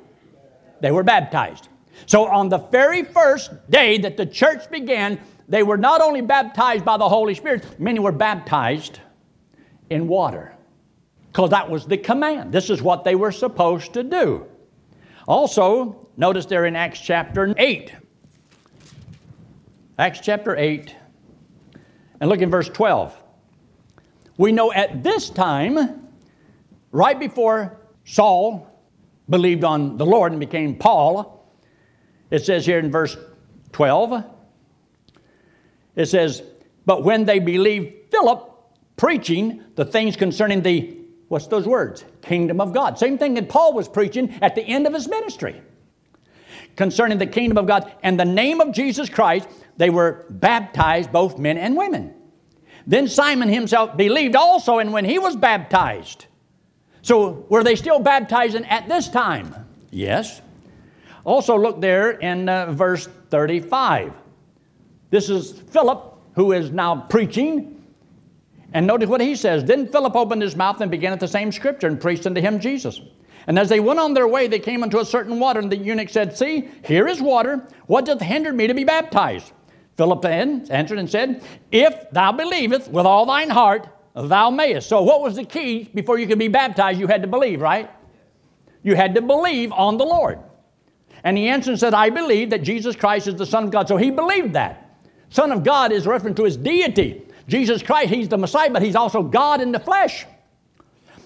[0.82, 1.70] They were baptized.
[2.06, 6.84] So on the very first day that the church began, they were not only baptized
[6.84, 9.00] by the Holy Spirit, many were baptized
[9.90, 10.54] in water.
[11.32, 12.52] Because that was the command.
[12.52, 14.46] This is what they were supposed to do.
[15.28, 17.94] Also, notice there in Acts chapter 8.
[20.00, 20.96] Acts chapter 8,
[22.22, 23.16] and look in verse 12.
[24.38, 26.08] We know at this time,
[26.94, 28.66] right before Saul
[29.30, 31.54] believed on the Lord and became Paul,
[32.32, 33.18] it says here in verse
[33.74, 34.24] 12,
[35.98, 36.44] it says,
[36.86, 38.50] But when they believed Philip
[38.96, 40.98] preaching the things concerning the,
[41.30, 42.04] what's those words?
[42.22, 43.00] Kingdom of God.
[43.00, 45.62] Same thing that Paul was preaching at the end of his ministry
[46.76, 51.38] concerning the kingdom of God and the name of Jesus Christ, they were baptized, both
[51.38, 52.14] men and women.
[52.88, 56.26] Then Simon himself believed also, and when he was baptized,
[57.02, 59.54] so were they still baptizing at this time?
[59.92, 60.42] Yes.
[61.26, 64.14] Also, look there in uh, verse 35.
[65.10, 67.79] This is Philip who is now preaching.
[68.74, 69.64] And notice what he says.
[69.64, 72.60] Then Philip opened his mouth and began at the same scripture and preached unto him
[72.60, 73.02] Jesus.
[73.48, 75.78] And as they went on their way, they came unto a certain water, and the
[75.78, 77.68] eunuch said, See, here is water.
[77.88, 79.52] What doth hinder me to be baptized?
[79.98, 84.88] Philip then answered and said, If thou believest with all thine heart, thou mayest.
[84.88, 87.00] So, what was the key before you could be baptized?
[87.00, 87.90] You had to believe, right?
[88.84, 90.40] You had to believe on the Lord.
[91.24, 93.88] And he answered and said, I believe that Jesus Christ is the Son of God.
[93.88, 94.96] So he believed that.
[95.30, 97.26] Son of God is reference to his deity.
[97.50, 100.26] Jesus Christ, he's the Messiah, but he's also God in the flesh.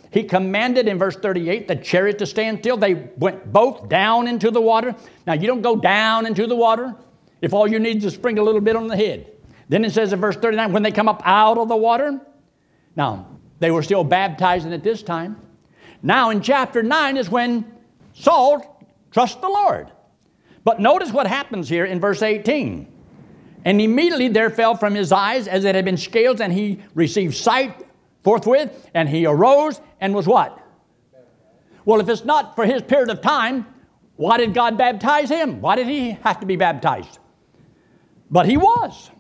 [0.10, 2.78] He commanded in verse 38 the chariot to stand still.
[2.78, 4.96] They went both down into the water.
[5.28, 6.96] Now, you don't go down into the water
[7.42, 9.32] if all you need is to sprinkle a little bit on the head.
[9.68, 12.22] Then it says in verse 39 when they come up out of the water,
[12.96, 13.28] now
[13.60, 15.42] they were still baptizing at this time.
[16.04, 17.66] Now in chapter 9 is when
[18.14, 19.92] Saul trusts the Lord.
[20.64, 22.93] But notice what happens here in verse 18.
[23.66, 27.36] And immediately there fell from his eyes as it had been scales, and he received
[27.36, 27.86] sight
[28.24, 30.60] forthwith, and he arose and was what?
[31.86, 33.68] Well, if it's not for his period of time,
[34.16, 35.60] why did God baptize him?
[35.60, 37.20] Why did he have to be baptized?
[38.32, 39.12] But he was.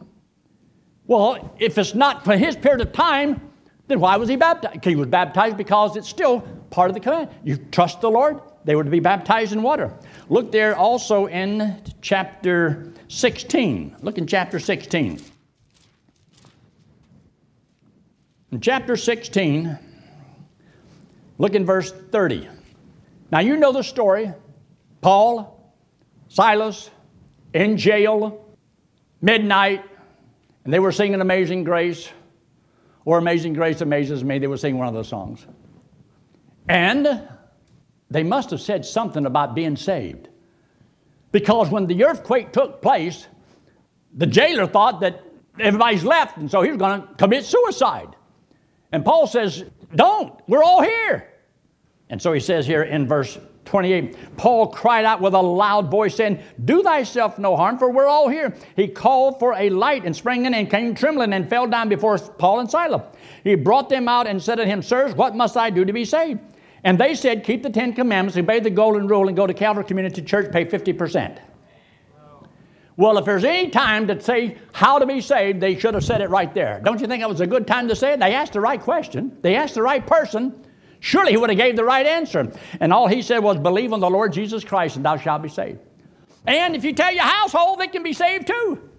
[1.05, 3.41] Well, if it's not for his period of time,
[3.87, 4.83] then why was he baptized?
[4.85, 7.29] He was baptized because it's still part of the command.
[7.43, 9.93] You trust the Lord, they were to be baptized in water.
[10.29, 13.97] Look there also in chapter 16.
[14.01, 15.21] Look in chapter 16.
[18.51, 19.77] In chapter 16,
[21.37, 22.49] look in verse 30.
[23.31, 24.33] Now you know the story.
[25.01, 25.75] Paul,
[26.27, 26.89] Silas,
[27.53, 28.43] in jail,
[29.21, 29.83] midnight,
[30.63, 32.09] and they were singing Amazing Grace,
[33.05, 34.39] or Amazing Grace Amazes Me.
[34.39, 35.45] They were singing one of those songs.
[36.67, 37.27] And
[38.09, 40.29] they must have said something about being saved.
[41.33, 43.27] Because when the earthquake took place,
[44.13, 45.23] the jailer thought that
[45.59, 48.15] everybody's left, and so he was going to commit suicide.
[48.93, 49.65] And Paul says,
[49.95, 51.27] Don't, we're all here.
[52.09, 56.15] And so he says here in verse 28, Paul cried out with a loud voice,
[56.15, 58.55] saying, Do thyself no harm, for we're all here.
[58.75, 62.19] He called for a light and sprang in and came trembling and fell down before
[62.19, 63.01] Paul and Silas.
[63.43, 66.05] He brought them out and said to him, Sirs, what must I do to be
[66.05, 66.41] saved?
[66.83, 69.85] And they said, Keep the Ten Commandments, obey the Golden Rule, and go to Calvary
[69.85, 71.39] Community Church, pay 50%.
[72.95, 76.21] Well, if there's any time to say how to be saved, they should have said
[76.21, 76.79] it right there.
[76.83, 78.19] Don't you think it was a good time to say it?
[78.19, 79.35] They asked the right question.
[79.41, 80.63] They asked the right person.
[80.99, 82.51] Surely he would have gave the right answer.
[82.79, 85.49] And all he said was, believe on the Lord Jesus Christ and thou shalt be
[85.49, 85.79] saved.
[86.45, 88.89] And if you tell your household, they can be saved too.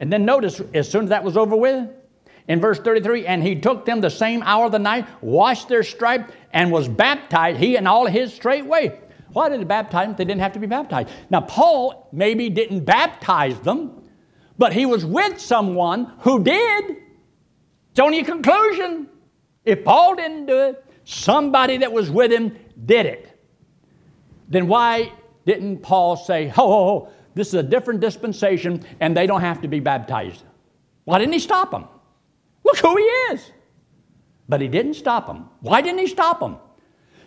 [0.00, 1.88] And then notice, as soon as that was over with,
[2.48, 5.82] in verse 33, and he took them the same hour of the night, washed their
[5.82, 9.00] stripe, and was baptized, he and all his straightway.
[9.32, 10.16] Why did he baptize them?
[10.16, 11.08] They didn't have to be baptized.
[11.30, 14.02] Now, Paul maybe didn't baptize them,
[14.58, 16.96] but he was with someone who did.
[17.90, 19.08] It's only a conclusion.
[19.64, 23.40] If Paul didn't do it, somebody that was with him did it.
[24.48, 25.12] Then why
[25.46, 29.62] didn't Paul say, ho, ho, ho, this is a different dispensation and they don't have
[29.62, 30.44] to be baptized.
[31.04, 31.86] Why didn't he stop them?
[32.64, 33.50] Look who he is.
[34.48, 35.48] But he didn't stop them.
[35.60, 36.56] Why didn't he stop them?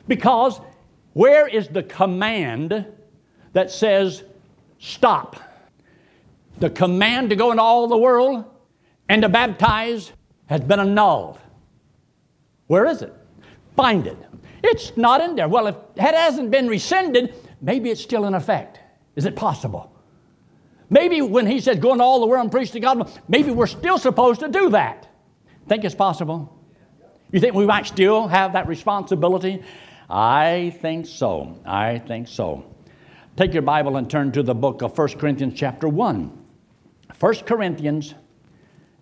[0.08, 0.60] Because
[1.14, 2.86] where is the command
[3.54, 4.24] that says
[4.80, 5.36] stop?
[6.60, 8.46] The command to go into all the world
[9.10, 10.12] and to baptize
[10.48, 11.40] has been annulled.
[12.68, 13.14] Where is it?
[13.76, 14.18] Find it.
[14.64, 15.48] It's not in there.
[15.48, 18.80] Well, if it hasn't been rescinded, maybe it's still in effect.
[19.16, 19.92] Is it possible?
[20.90, 23.68] Maybe when he says go into all the world and preach the gospel, maybe we're
[23.68, 25.07] still supposed to do that.
[25.68, 26.54] Think it's possible?
[27.32, 29.62] You think we might still have that responsibility?
[30.10, 31.60] I think so.
[31.66, 32.64] I think so.
[33.36, 36.46] Take your Bible and turn to the book of 1 Corinthians, chapter 1.
[37.20, 38.16] 1 Corinthians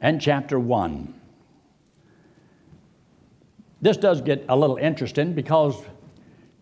[0.01, 1.13] and chapter 1.
[3.81, 5.75] This does get a little interesting because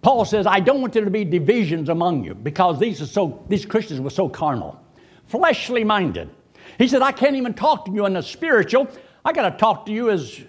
[0.01, 3.43] Paul says, I don't want there to be divisions among you because these, are so,
[3.47, 4.79] these Christians were so carnal,
[5.27, 6.29] fleshly minded.
[6.77, 8.89] He said, I can't even talk to you in the spiritual.
[9.25, 10.41] I got to talk to you as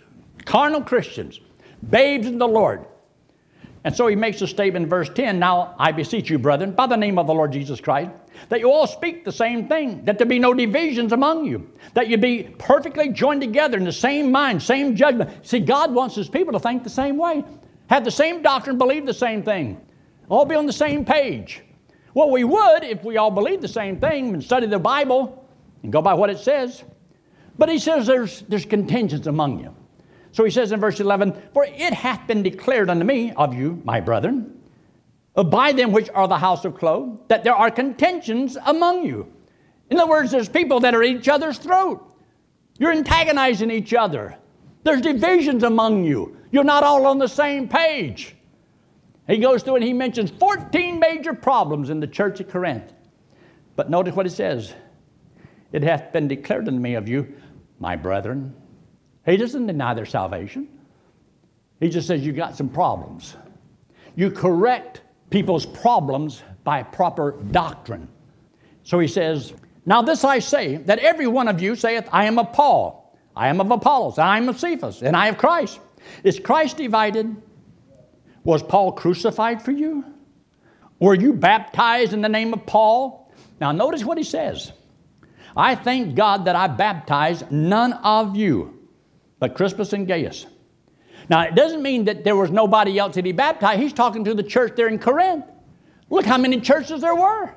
[0.44, 1.40] carnal Christians,
[1.90, 2.86] babes in the Lord.
[3.84, 6.86] And so he makes a statement in verse 10 Now I beseech you, brethren, by
[6.86, 8.10] the name of the Lord Jesus Christ,
[8.48, 12.08] that you all speak the same thing, that there be no divisions among you, that
[12.08, 15.46] you be perfectly joined together in the same mind, same judgment.
[15.46, 17.44] See, God wants his people to think the same way,
[17.88, 19.80] have the same doctrine, believe the same thing,
[20.30, 21.62] all be on the same page.
[22.14, 25.46] Well, we would if we all believed the same thing and studied the Bible
[25.82, 26.84] and go by what it says.
[27.58, 29.74] But he says there's, there's contentions among you.
[30.32, 33.80] So he says in verse 11, For it hath been declared unto me of you,
[33.84, 34.60] my brethren,
[35.34, 39.32] by them which are the house of Chloe, that there are contentions among you.
[39.90, 42.12] In other words, there's people that are at each other's throat.
[42.78, 44.36] You're antagonizing each other.
[44.82, 46.36] There's divisions among you.
[46.50, 48.34] You're not all on the same page.
[49.26, 52.92] He goes through and he mentions 14 major problems in the church at Corinth.
[53.76, 54.74] But notice what he says
[55.72, 57.34] It hath been declared unto me of you,
[57.78, 58.54] my brethren,
[59.26, 60.68] he doesn't deny their salvation.
[61.80, 63.36] He just says you got some problems.
[64.16, 68.08] You correct people's problems by proper doctrine.
[68.84, 69.52] So he says,
[69.86, 73.48] Now this I say, that every one of you saith, I am of Paul, I
[73.48, 75.80] am of Apollos, I am of Cephas, and I of Christ.
[76.22, 77.34] Is Christ divided?
[78.44, 80.04] Was Paul crucified for you?
[81.00, 83.32] Were you baptized in the name of Paul?
[83.60, 84.72] Now notice what he says.
[85.56, 88.74] I thank God that I baptized none of you
[89.44, 90.46] but Crispus and Gaius.
[91.28, 93.78] Now, it doesn't mean that there was nobody else that he baptized.
[93.78, 95.44] He's talking to the church there in Corinth.
[96.08, 97.54] Look how many churches there were.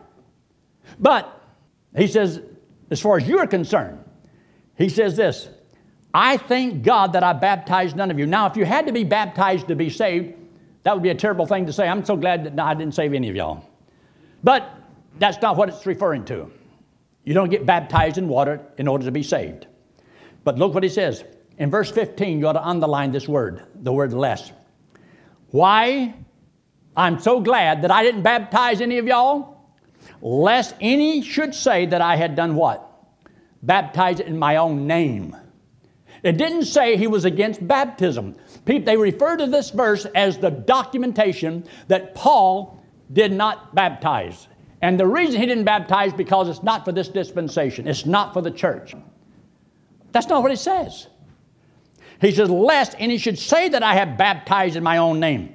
[1.00, 1.42] But
[1.96, 2.42] he says,
[2.92, 4.04] as far as you're concerned,
[4.78, 5.48] he says this
[6.14, 8.26] I thank God that I baptized none of you.
[8.26, 10.34] Now, if you had to be baptized to be saved,
[10.84, 11.88] that would be a terrible thing to say.
[11.88, 13.64] I'm so glad that I didn't save any of y'all.
[14.44, 14.70] But
[15.20, 16.52] that's not what it's referring to.
[17.28, 19.68] You don't get baptized in water in order to be saved.
[20.46, 21.26] But look what he says
[21.58, 24.54] in verse 15, you ought to underline this word, the word less.
[25.50, 26.16] Why?
[26.96, 29.74] I'm so glad that I didn't baptize any of y'all,
[30.22, 32.90] lest any should say that I had done what?
[33.62, 35.36] Baptized in my own name.
[36.24, 38.38] It didn't say he was against baptism.
[38.63, 44.48] They refer to this verse as the documentation that Paul did not baptize.
[44.82, 47.88] And the reason he didn't baptize because it's not for this dispensation.
[47.88, 48.94] It's not for the church.
[50.12, 51.08] That's not what it says.
[52.22, 55.54] He says, Lest any should say that I have baptized in my own name.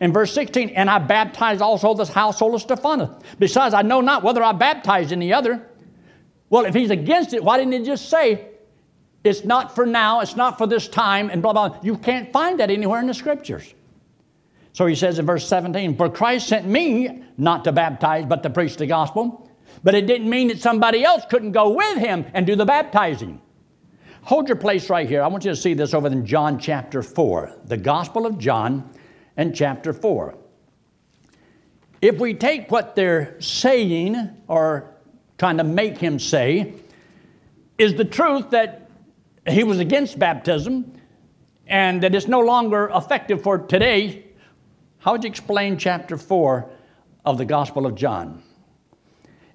[0.00, 3.10] In verse 16, and I baptized also this household of Stephanas.
[3.38, 5.68] Besides, I know not whether I baptized any other.
[6.50, 8.48] Well, if he's against it, why didn't he just say,
[9.22, 11.78] it's not for now, it's not for this time, and blah, blah.
[11.82, 13.74] You can't find that anywhere in the scriptures.
[14.72, 18.50] So he says in verse 17, For Christ sent me not to baptize, but to
[18.50, 19.50] preach the gospel.
[19.84, 23.40] But it didn't mean that somebody else couldn't go with him and do the baptizing.
[24.22, 25.22] Hold your place right here.
[25.22, 28.88] I want you to see this over in John chapter 4, the Gospel of John
[29.36, 30.38] and chapter 4.
[32.00, 34.94] If we take what they're saying or
[35.38, 36.74] trying to make him say,
[37.78, 38.90] is the truth that
[39.48, 40.92] he was against baptism
[41.66, 44.31] and that it's no longer effective for today,
[45.02, 46.70] how would you explain chapter 4
[47.24, 48.42] of the Gospel of John?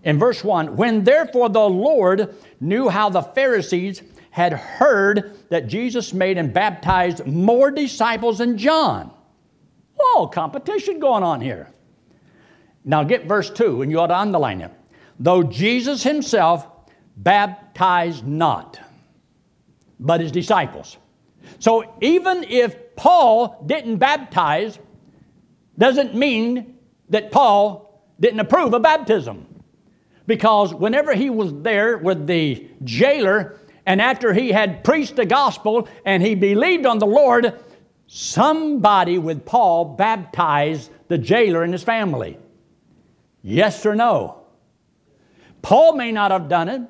[0.03, 6.13] In verse 1, when therefore the Lord knew how the Pharisees had heard that Jesus
[6.13, 9.11] made and baptized more disciples than John.
[9.99, 11.71] Oh, competition going on here.
[12.83, 14.71] Now get verse 2, and you ought to underline it.
[15.19, 16.67] Though Jesus himself
[17.15, 18.79] baptized not,
[19.99, 20.97] but his disciples.
[21.59, 24.77] So even if Paul didn't baptize,
[25.77, 26.77] doesn't mean
[27.09, 29.45] that Paul didn't approve of baptism.
[30.27, 35.87] because whenever he was there with the jailer, and after he had preached the gospel
[36.05, 37.57] and he believed on the Lord,
[38.07, 42.37] somebody with Paul baptized the jailer and his family.
[43.41, 44.41] Yes or no?
[45.61, 46.81] Paul may not have done it,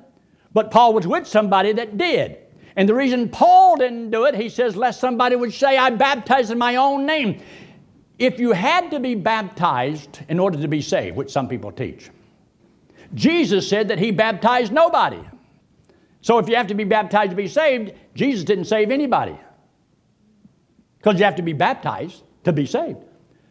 [0.52, 2.38] but Paul was with somebody that did.
[2.74, 6.50] And the reason Paul didn't do it, he says, lest somebody would say, I baptized
[6.50, 7.40] in my own name.
[8.18, 12.10] If you had to be baptized in order to be saved, which some people teach,
[13.14, 15.20] Jesus said that he baptized nobody.
[16.20, 19.38] So if you have to be baptized to be saved, Jesus didn't save anybody.
[20.98, 22.98] Because you have to be baptized to be saved.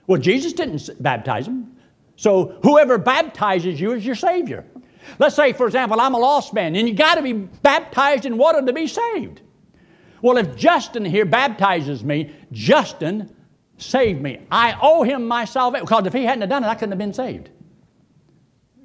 [0.05, 1.78] Well, Jesus didn't baptize them.
[2.18, 4.65] So whoever baptizes you is your Savior.
[5.20, 8.38] Let's say, for example, I'm a lost man and you got to be baptized in
[8.38, 9.41] water to be saved.
[10.22, 13.34] Well, if Justin here baptizes me, Justin
[13.78, 14.41] saved me.
[14.51, 17.13] I owe him my salvation because if he hadn't done it, I couldn't have been
[17.13, 17.49] saved.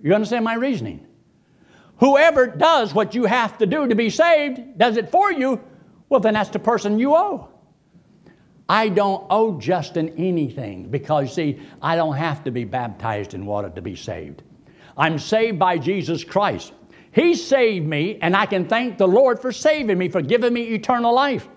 [0.03, 1.07] You understand my reasoning?
[1.99, 5.61] Whoever does what you have to do to be saved, does it for you,
[6.09, 7.49] well, then that's the person you owe.
[8.68, 13.70] I don't owe Justin anything because, see, I don't have to be baptized in water
[13.70, 14.43] to be saved.
[14.97, 16.72] I'm saved by Jesus Christ.
[17.12, 20.62] He saved me, and I can thank the Lord for saving me, for giving me
[20.62, 21.49] eternal life.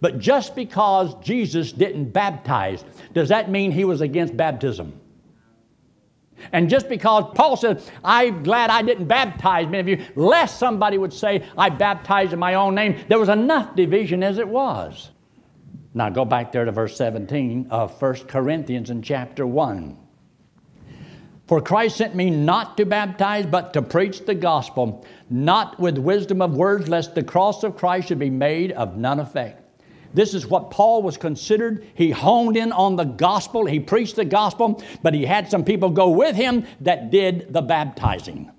[0.00, 2.84] But just because Jesus didn't baptize,
[3.14, 4.98] does that mean he was against baptism?
[6.52, 10.96] And just because Paul said, I'm glad I didn't baptize many of you, lest somebody
[10.96, 15.10] would say, I baptized in my own name, there was enough division as it was.
[15.94, 19.96] Now go back there to verse 17 of 1 Corinthians in chapter 1.
[21.48, 26.42] For Christ sent me not to baptize, but to preach the gospel, not with wisdom
[26.42, 29.67] of words, lest the cross of Christ should be made of none effect.
[30.14, 31.86] This is what Paul was considered.
[31.94, 35.90] He honed in on the gospel, he preached the gospel, but he had some people
[35.90, 38.50] go with him that did the baptizing.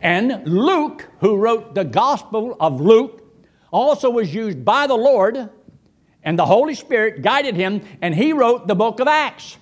[0.00, 3.20] And Luke, who wrote the gospel of Luke,
[3.70, 5.50] also was used by the Lord,
[6.22, 9.58] and the Holy Spirit guided him, and he wrote the book of Acts.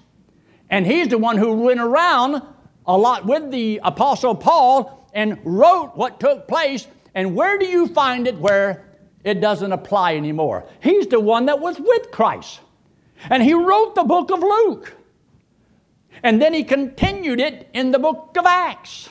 [0.71, 2.43] And he's the one who went around
[2.87, 6.87] a lot with the Apostle Paul and wrote what took place.
[7.15, 8.85] And where do you find it where
[9.25, 10.67] it doesn't apply anymore?
[10.81, 12.61] He's the one that was with Christ.
[13.31, 14.95] And he wrote the book of Luke.
[16.23, 19.09] And then he continued it in the book of Acts.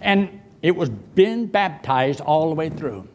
[0.00, 3.08] And it was been baptized all the way through.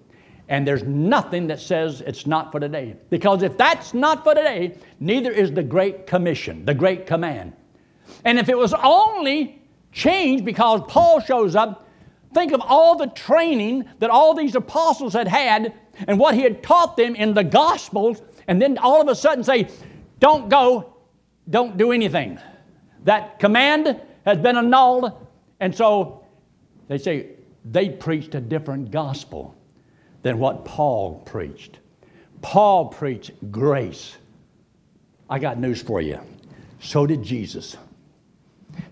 [0.48, 2.96] And there's nothing that says it's not for today.
[3.10, 7.54] Because if that's not for today, neither is the Great Commission, the Great Command.
[8.26, 9.62] And if it was only
[9.94, 11.88] changed because Paul shows up,
[12.34, 15.74] think of all the training that all these apostles had had
[16.08, 19.44] and what he had taught them in the Gospels, and then all of a sudden
[19.44, 19.68] say,
[20.20, 20.94] Don't go,
[21.50, 22.40] don't do anything.
[23.04, 25.28] That command has been annulled.
[25.60, 26.26] And so
[26.88, 27.32] they say,
[27.66, 29.56] they preached a different gospel
[30.24, 31.80] than what Paul preached.
[32.42, 34.18] Paul preached grace.
[35.30, 36.20] I got news for you.
[36.80, 37.78] So did Jesus.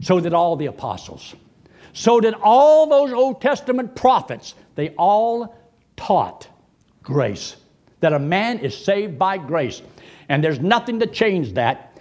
[0.02, 1.36] So did all the apostles.
[1.94, 4.56] So did all those Old Testament prophets.
[4.76, 5.58] They all
[5.98, 6.48] taught
[7.04, 7.56] grace,
[8.00, 9.82] that a man is saved by grace.
[10.30, 12.00] And there's nothing to change that.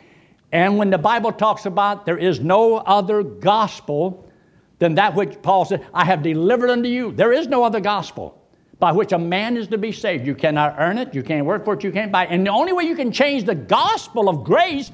[0.53, 4.30] And when the Bible talks about there is no other gospel
[4.78, 8.41] than that which Paul said, I have delivered unto you, there is no other gospel
[8.78, 10.26] by which a man is to be saved.
[10.26, 12.30] You cannot earn it, you can't work for it, you can't buy it.
[12.30, 14.93] And the only way you can change the gospel of grace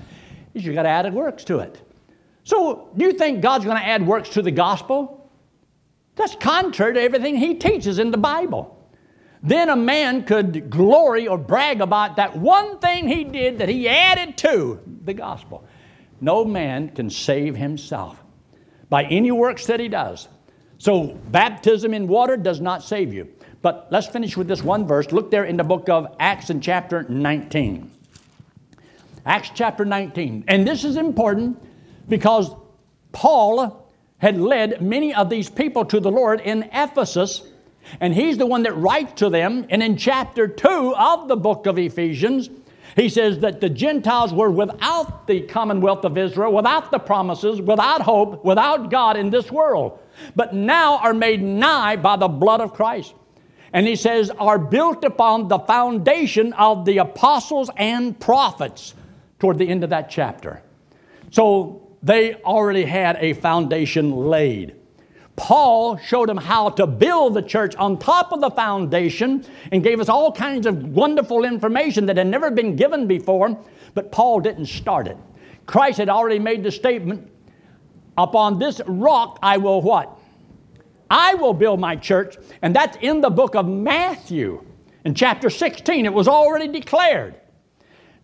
[0.55, 1.81] is you got to add works to it.
[2.45, 5.31] So, do you think God's going to add works to the gospel?
[6.15, 8.75] That's contrary to everything He teaches in the Bible.
[9.43, 13.87] Then a man could glory or brag about that one thing he did that he
[13.87, 15.67] added to the gospel.
[16.23, 18.23] No man can save himself
[18.89, 20.29] by any works that he does.
[20.79, 23.29] So, baptism in water does not save you.
[23.61, 25.13] But let's finish with this one verse.
[25.13, 27.91] Look there in the book of Acts in chapter 19.
[29.27, 30.45] Acts chapter 19.
[30.49, 31.63] And this is important
[32.09, 32.55] because
[33.13, 33.89] Paul
[34.19, 37.43] had led many of these people to the Lord in Ephesus,
[38.01, 39.67] and he's the one that writes to them.
[39.69, 42.49] And in chapter 2 of the book of Ephesians,
[42.97, 48.01] he says that the Gentiles were without the commonwealth of Israel, without the promises, without
[48.01, 49.99] hope, without God in this world,
[50.35, 53.15] but now are made nigh by the blood of Christ
[53.75, 58.95] and he says, are built upon the foundation of the apostles and prophets
[59.41, 60.63] toward the end of that chapter.
[61.33, 64.77] So they already had a foundation laid.
[65.37, 69.99] Paul showed them how to build the church on top of the foundation and gave
[69.99, 73.59] us all kinds of wonderful information that had never been given before,
[73.95, 75.17] but Paul didn't start it.
[75.67, 77.33] Christ had already made the statement
[78.17, 80.19] Upon this rock I will what?
[81.11, 82.37] I will build my church.
[82.63, 84.65] And that's in the book of Matthew.
[85.05, 87.41] In chapter 16, it was already declared.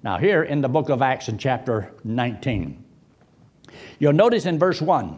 [0.02, 2.84] Now, here in the book of Acts, in chapter 19,
[4.00, 5.16] you'll notice in verse 1,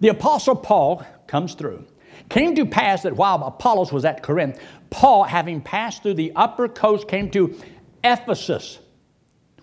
[0.00, 1.86] the Apostle Paul comes through.
[2.28, 4.58] Came to pass that while Apollos was at Corinth,
[4.90, 7.56] Paul, having passed through the upper coast, came to
[8.02, 8.80] Ephesus,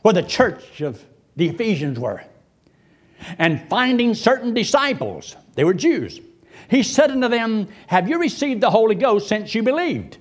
[0.02, 1.04] where the church of
[1.36, 2.24] the Ephesians were.
[3.38, 6.22] And finding certain disciples, they were Jews,
[6.70, 10.18] he said unto them, Have you received the Holy Ghost since you believed?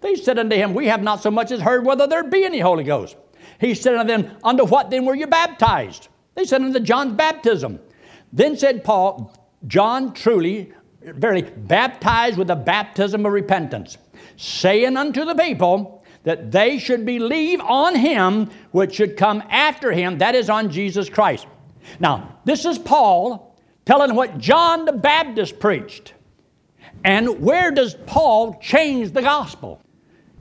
[0.00, 2.60] They said unto him, We have not so much as heard whether there be any
[2.60, 3.16] Holy Ghost.
[3.60, 6.08] He said unto them, Unto what then were you baptized?
[6.34, 7.80] They said unto John's baptism.
[8.32, 9.34] Then said Paul,
[9.66, 10.72] John truly,
[11.02, 13.98] verily, baptized with the baptism of repentance,
[14.36, 20.18] saying unto the people that they should believe on him which should come after him,
[20.18, 21.46] that is, on Jesus Christ.
[21.98, 26.14] Now, this is Paul telling what John the Baptist preached.
[27.04, 29.80] And where does Paul change the gospel?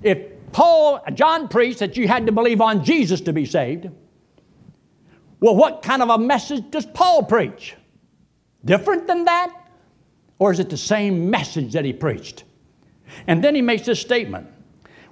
[0.04, 0.20] If
[0.52, 3.90] Paul, John preached that you had to believe on Jesus to be saved,
[5.40, 7.76] well, what kind of a message does Paul preach?
[8.66, 9.56] Different than that?
[10.38, 12.44] Or is it the same message that he preached?
[13.28, 14.48] And then he makes this statement.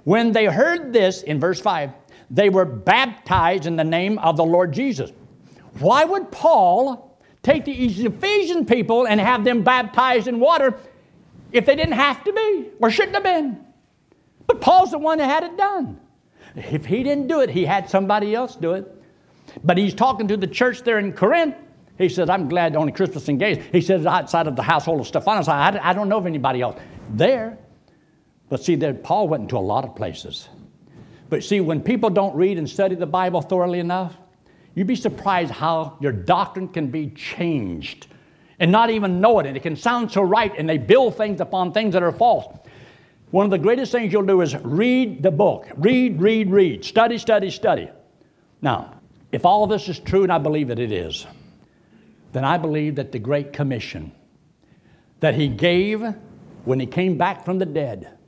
[0.04, 1.90] When they heard this, in verse 5,
[2.30, 5.10] they were baptized in the name of the Lord Jesus.
[5.78, 10.78] Why would Paul take the Ephesian people and have them baptized in water
[11.52, 13.64] if they didn't have to be or shouldn't have been?
[14.46, 16.00] But Paul's the one that had it done.
[16.56, 18.97] If he didn't do it, he had somebody else do it.
[19.64, 21.54] But he's talking to the church there in Corinth.
[21.98, 23.64] He says, I'm glad only Crispus and Gaius.
[23.72, 26.80] He says, outside of the household of Stephanas, I, I don't know of anybody else
[27.10, 27.58] there.
[28.48, 30.48] But see, there, Paul went into a lot of places.
[31.28, 34.16] But see, when people don't read and study the Bible thoroughly enough,
[34.74, 38.06] you'd be surprised how your doctrine can be changed
[38.60, 39.46] and not even know it.
[39.46, 42.56] And it can sound so right, and they build things upon things that are false.
[43.30, 45.68] One of the greatest things you'll do is read the book.
[45.76, 46.84] Read, read, read.
[46.84, 47.90] Study, study, study.
[48.62, 48.97] Now,
[49.32, 51.26] if all of this is true, and I believe that it is,
[52.32, 54.12] then I believe that the Great Commission
[55.20, 56.02] that He gave
[56.64, 58.18] when He came back from the dead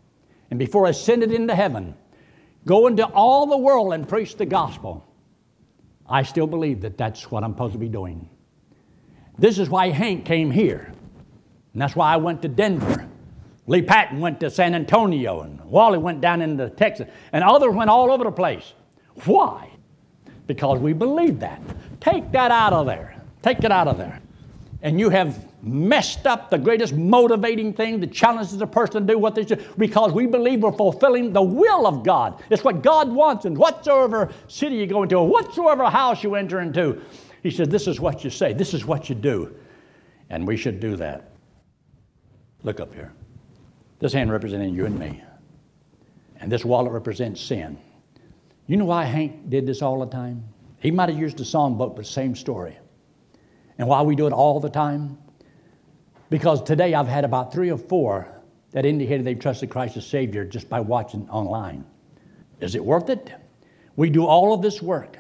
[0.51, 1.95] and before ascended into heaven,
[2.67, 5.07] go into all the world and preach the gospel.
[6.09, 8.29] I still believe that that's what I'm supposed to be doing.
[9.39, 10.93] This is why Hank came here.
[11.73, 13.09] And that's why I went to Denver.
[13.67, 17.89] Lee Patton went to San Antonio, and Wally went down into Texas, and others went
[17.89, 18.73] all over the place.
[19.25, 19.70] Why?
[20.51, 21.63] Because we believe that.
[22.01, 23.15] Take that out of there.
[23.41, 24.21] Take it out of there.
[24.83, 29.17] And you have messed up the greatest motivating thing that challenges a person to do
[29.17, 32.43] what they should because we believe we're fulfilling the will of God.
[32.51, 36.59] It's what God wants, and whatsoever city you go into, or whatsoever house you enter
[36.59, 37.01] into,
[37.45, 39.55] He says, This is what you say, this is what you do.
[40.31, 41.31] And we should do that.
[42.65, 43.13] Look up here.
[44.01, 45.23] This hand representing you and me.
[46.41, 47.79] And this wallet represents sin.
[48.71, 50.45] You know why Hank did this all the time?
[50.79, 52.79] He might have used a songbook, but same story.
[53.79, 55.19] And why we do it all the time?
[56.29, 58.29] Because today I've had about three or four
[58.71, 61.85] that indicated they've trusted Christ as Savior just by watching online.
[62.61, 63.33] Is it worth it?
[63.97, 65.19] We do all of this work.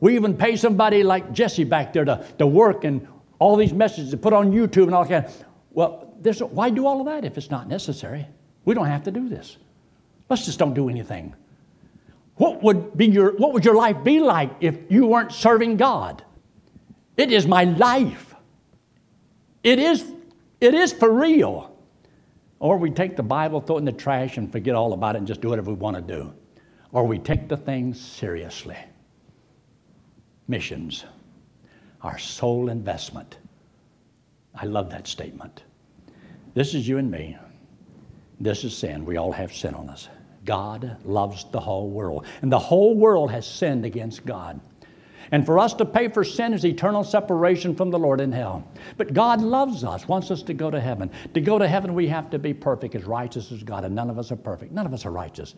[0.00, 3.08] We even pay somebody like Jesse back there to, to work and
[3.38, 5.32] all these messages to put on YouTube and all that.
[5.70, 6.12] Well,
[6.50, 8.26] why do all of that if it's not necessary?
[8.66, 9.56] We don't have to do this.
[10.28, 11.34] Let's just don't do anything.
[12.36, 16.22] What would, be your, what would your life be like if you weren't serving God?
[17.16, 18.34] It is my life.
[19.62, 20.04] It is,
[20.60, 21.74] it is for real.
[22.58, 25.18] Or we take the Bible, throw it in the trash, and forget all about it
[25.18, 26.32] and just do whatever we want to do.
[26.92, 28.76] Or we take the things seriously.
[30.48, 31.04] Missions,
[32.02, 33.38] our sole investment.
[34.54, 35.64] I love that statement.
[36.54, 37.36] This is you and me.
[38.40, 39.04] This is sin.
[39.04, 40.08] We all have sin on us.
[40.46, 44.58] God loves the whole world, and the whole world has sinned against God.
[45.32, 48.66] And for us to pay for sin is eternal separation from the Lord in hell.
[48.96, 51.10] But God loves us, wants us to go to heaven.
[51.34, 54.08] To go to heaven, we have to be perfect, as righteous as God, and none
[54.08, 54.72] of us are perfect.
[54.72, 55.54] None of us are righteous.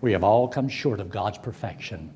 [0.00, 2.12] We have all come short of God's perfection.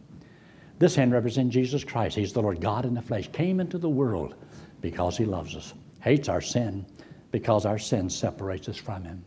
[0.78, 2.16] This hand represents Jesus Christ.
[2.16, 4.34] He's the Lord God in the flesh, came into the world
[4.80, 6.84] because He loves us, hates our sin,
[7.30, 9.24] because our sin separates us from Him.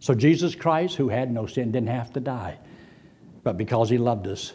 [0.00, 2.58] So Jesus Christ, who had no sin, didn't have to die.
[3.42, 4.54] But because He loved us,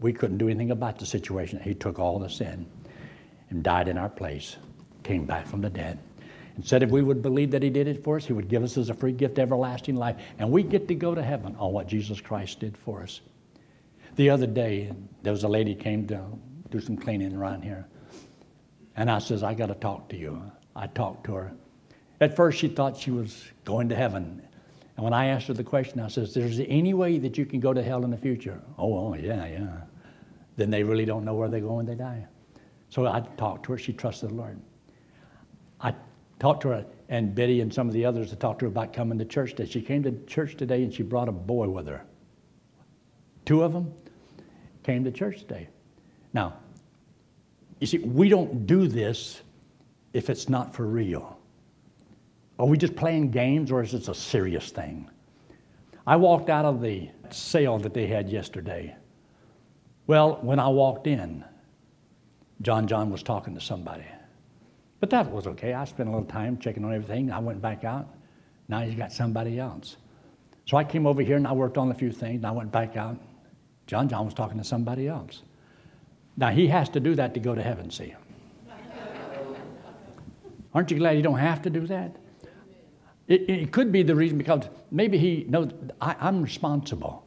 [0.00, 1.60] we couldn't do anything about the situation.
[1.60, 2.66] He took all the sin
[3.50, 4.56] and died in our place,
[5.02, 5.98] came back from the dead.
[6.54, 8.62] And said if we would believe that He did it for us, He would give
[8.62, 10.16] us as a free gift everlasting life.
[10.38, 13.20] And we get to go to heaven on what Jesus Christ did for us.
[14.16, 14.92] The other day,
[15.22, 16.22] there was a lady came to
[16.70, 17.86] do some cleaning around here.
[18.96, 20.42] And I says, I got to talk to you.
[20.76, 21.52] I talked to her.
[22.20, 24.42] At first, she thought she was going to heaven.
[25.02, 27.58] And when I asked her the question, I says, There's any way that you can
[27.58, 28.62] go to hell in the future?
[28.78, 29.80] Oh, oh yeah, yeah.
[30.56, 32.24] Then they really don't know where they go when they die.
[32.88, 33.78] So I talked to her.
[33.78, 34.60] She trusted the Lord.
[35.80, 35.92] I
[36.38, 38.92] talked to her, and Betty and some of the others to talk to her about
[38.92, 39.68] coming to church today.
[39.68, 42.04] She came to church today and she brought a boy with her.
[43.44, 43.92] Two of them
[44.84, 45.66] came to church today.
[46.32, 46.58] Now,
[47.80, 49.42] you see, we don't do this
[50.12, 51.31] if it's not for real.
[52.62, 55.10] Are we just playing games or is this a serious thing?
[56.06, 58.94] I walked out of the sale that they had yesterday.
[60.06, 61.44] Well, when I walked in,
[62.60, 64.04] John John was talking to somebody.
[65.00, 65.72] But that was okay.
[65.74, 67.32] I spent a little time checking on everything.
[67.32, 68.08] I went back out.
[68.68, 69.96] Now he's got somebody else.
[70.66, 72.70] So I came over here and I worked on a few things and I went
[72.70, 73.18] back out.
[73.88, 75.42] John John was talking to somebody else.
[76.36, 78.14] Now he has to do that to go to heaven, see.
[80.72, 82.21] Aren't you glad you don't have to do that?
[83.32, 85.70] It, it could be the reason because maybe he knows
[86.02, 87.24] I, I'm responsible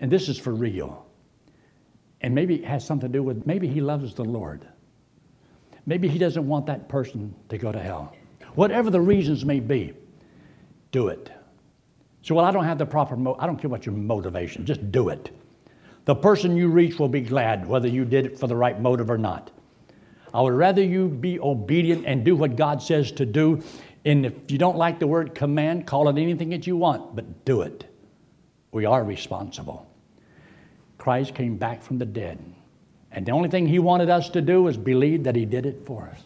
[0.00, 1.06] and this is for real.
[2.22, 4.66] And maybe it has something to do with maybe he loves the Lord.
[5.84, 8.16] Maybe he doesn't want that person to go to hell.
[8.54, 9.92] Whatever the reasons may be,
[10.92, 11.30] do it.
[12.22, 14.90] So, well, I don't have the proper, mo- I don't care what your motivation, just
[14.90, 15.30] do it.
[16.06, 19.10] The person you reach will be glad whether you did it for the right motive
[19.10, 19.50] or not.
[20.32, 23.62] I would rather you be obedient and do what God says to do.
[24.08, 27.44] And if you don't like the word command, call it anything that you want, but
[27.44, 27.84] do it.
[28.72, 29.86] We are responsible.
[30.96, 32.38] Christ came back from the dead.
[33.12, 35.84] And the only thing he wanted us to do is believe that he did it
[35.84, 36.22] for us.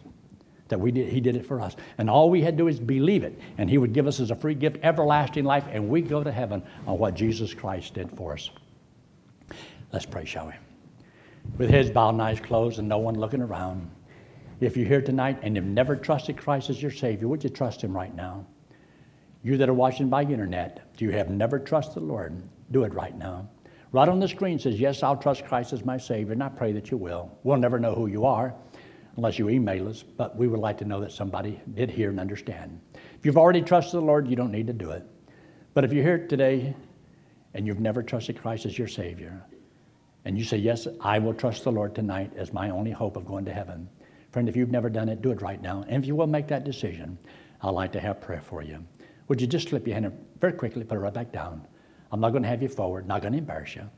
[0.68, 1.74] That we did, he did it for us.
[1.98, 3.36] And all we had to do is believe it.
[3.58, 6.30] And he would give us as a free gift everlasting life, and we go to
[6.30, 8.48] heaven on what Jesus Christ did for us.
[9.92, 10.52] Let's pray, shall we?
[11.58, 13.90] With heads bowed and eyes closed and no one looking around.
[14.62, 17.82] If you're here tonight and have never trusted Christ as your Savior, would you trust
[17.82, 18.46] Him right now?
[19.42, 22.40] You that are watching by internet, do you have never trusted the Lord,
[22.70, 23.48] do it right now.
[23.90, 26.70] Right on the screen says, Yes, I'll trust Christ as my Savior, and I pray
[26.74, 27.36] that you will.
[27.42, 28.54] We'll never know who you are
[29.16, 32.20] unless you email us, but we would like to know that somebody did hear and
[32.20, 32.80] understand.
[33.18, 35.04] If you've already trusted the Lord, you don't need to do it.
[35.74, 36.76] But if you're here today
[37.54, 39.44] and you've never trusted Christ as your Savior,
[40.24, 43.26] and you say, Yes, I will trust the Lord tonight as my only hope of
[43.26, 43.88] going to heaven.
[44.32, 45.84] Friend, if you've never done it, do it right now.
[45.86, 47.18] And if you will make that decision,
[47.60, 48.84] I'd like to have prayer for you.
[49.28, 51.66] Would you just slip your hand very quickly, put it right back down?
[52.10, 53.88] I'm not going to have you forward, not going to embarrass you,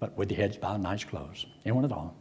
[0.00, 1.46] but with your heads bowed and eyes closed.
[1.64, 2.16] Anyone at all?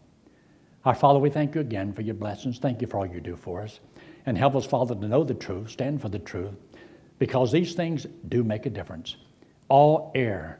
[0.85, 2.59] Our Father, we thank you again for your blessings.
[2.59, 3.79] Thank you for all you do for us.
[4.25, 6.53] And help us, Father, to know the truth, stand for the truth,
[7.17, 9.15] because these things do make a difference.
[9.69, 10.59] All error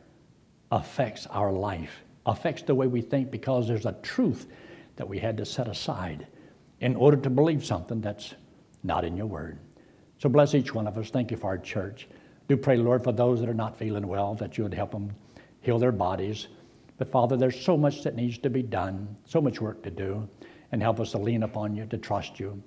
[0.72, 4.48] affects our life affects the way we think because there's a truth
[4.96, 6.28] that we had to set aside
[6.82, 8.34] in order to believe something that's
[8.84, 9.60] not in your word.
[10.18, 11.10] So bless each one of us.
[11.10, 12.08] Thank you for our church.
[12.48, 15.16] Do pray, Lord, for those that are not feeling well, that you would help them
[15.62, 16.48] heal their bodies.
[16.98, 20.28] But Father, there's so much that needs to be done, so much work to do,
[20.72, 22.62] and help us to lean upon you, to trust you.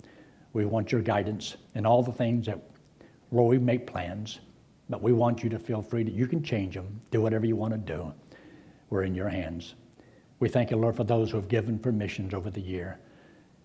[0.52, 2.58] We want your guidance in all the things that,
[3.30, 4.40] Lord, we make plans,
[4.88, 7.56] but we want you to feel free that you can change them, do whatever you
[7.56, 8.12] want to do
[8.90, 9.74] we're in your hands.
[10.38, 13.00] We thank you, Lord, for those who have given permissions over the year.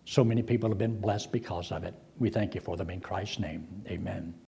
[0.10, 1.94] So many people have been blessed because of it.
[2.18, 3.68] We thank you for them in Christ's name.
[3.88, 4.34] Amen.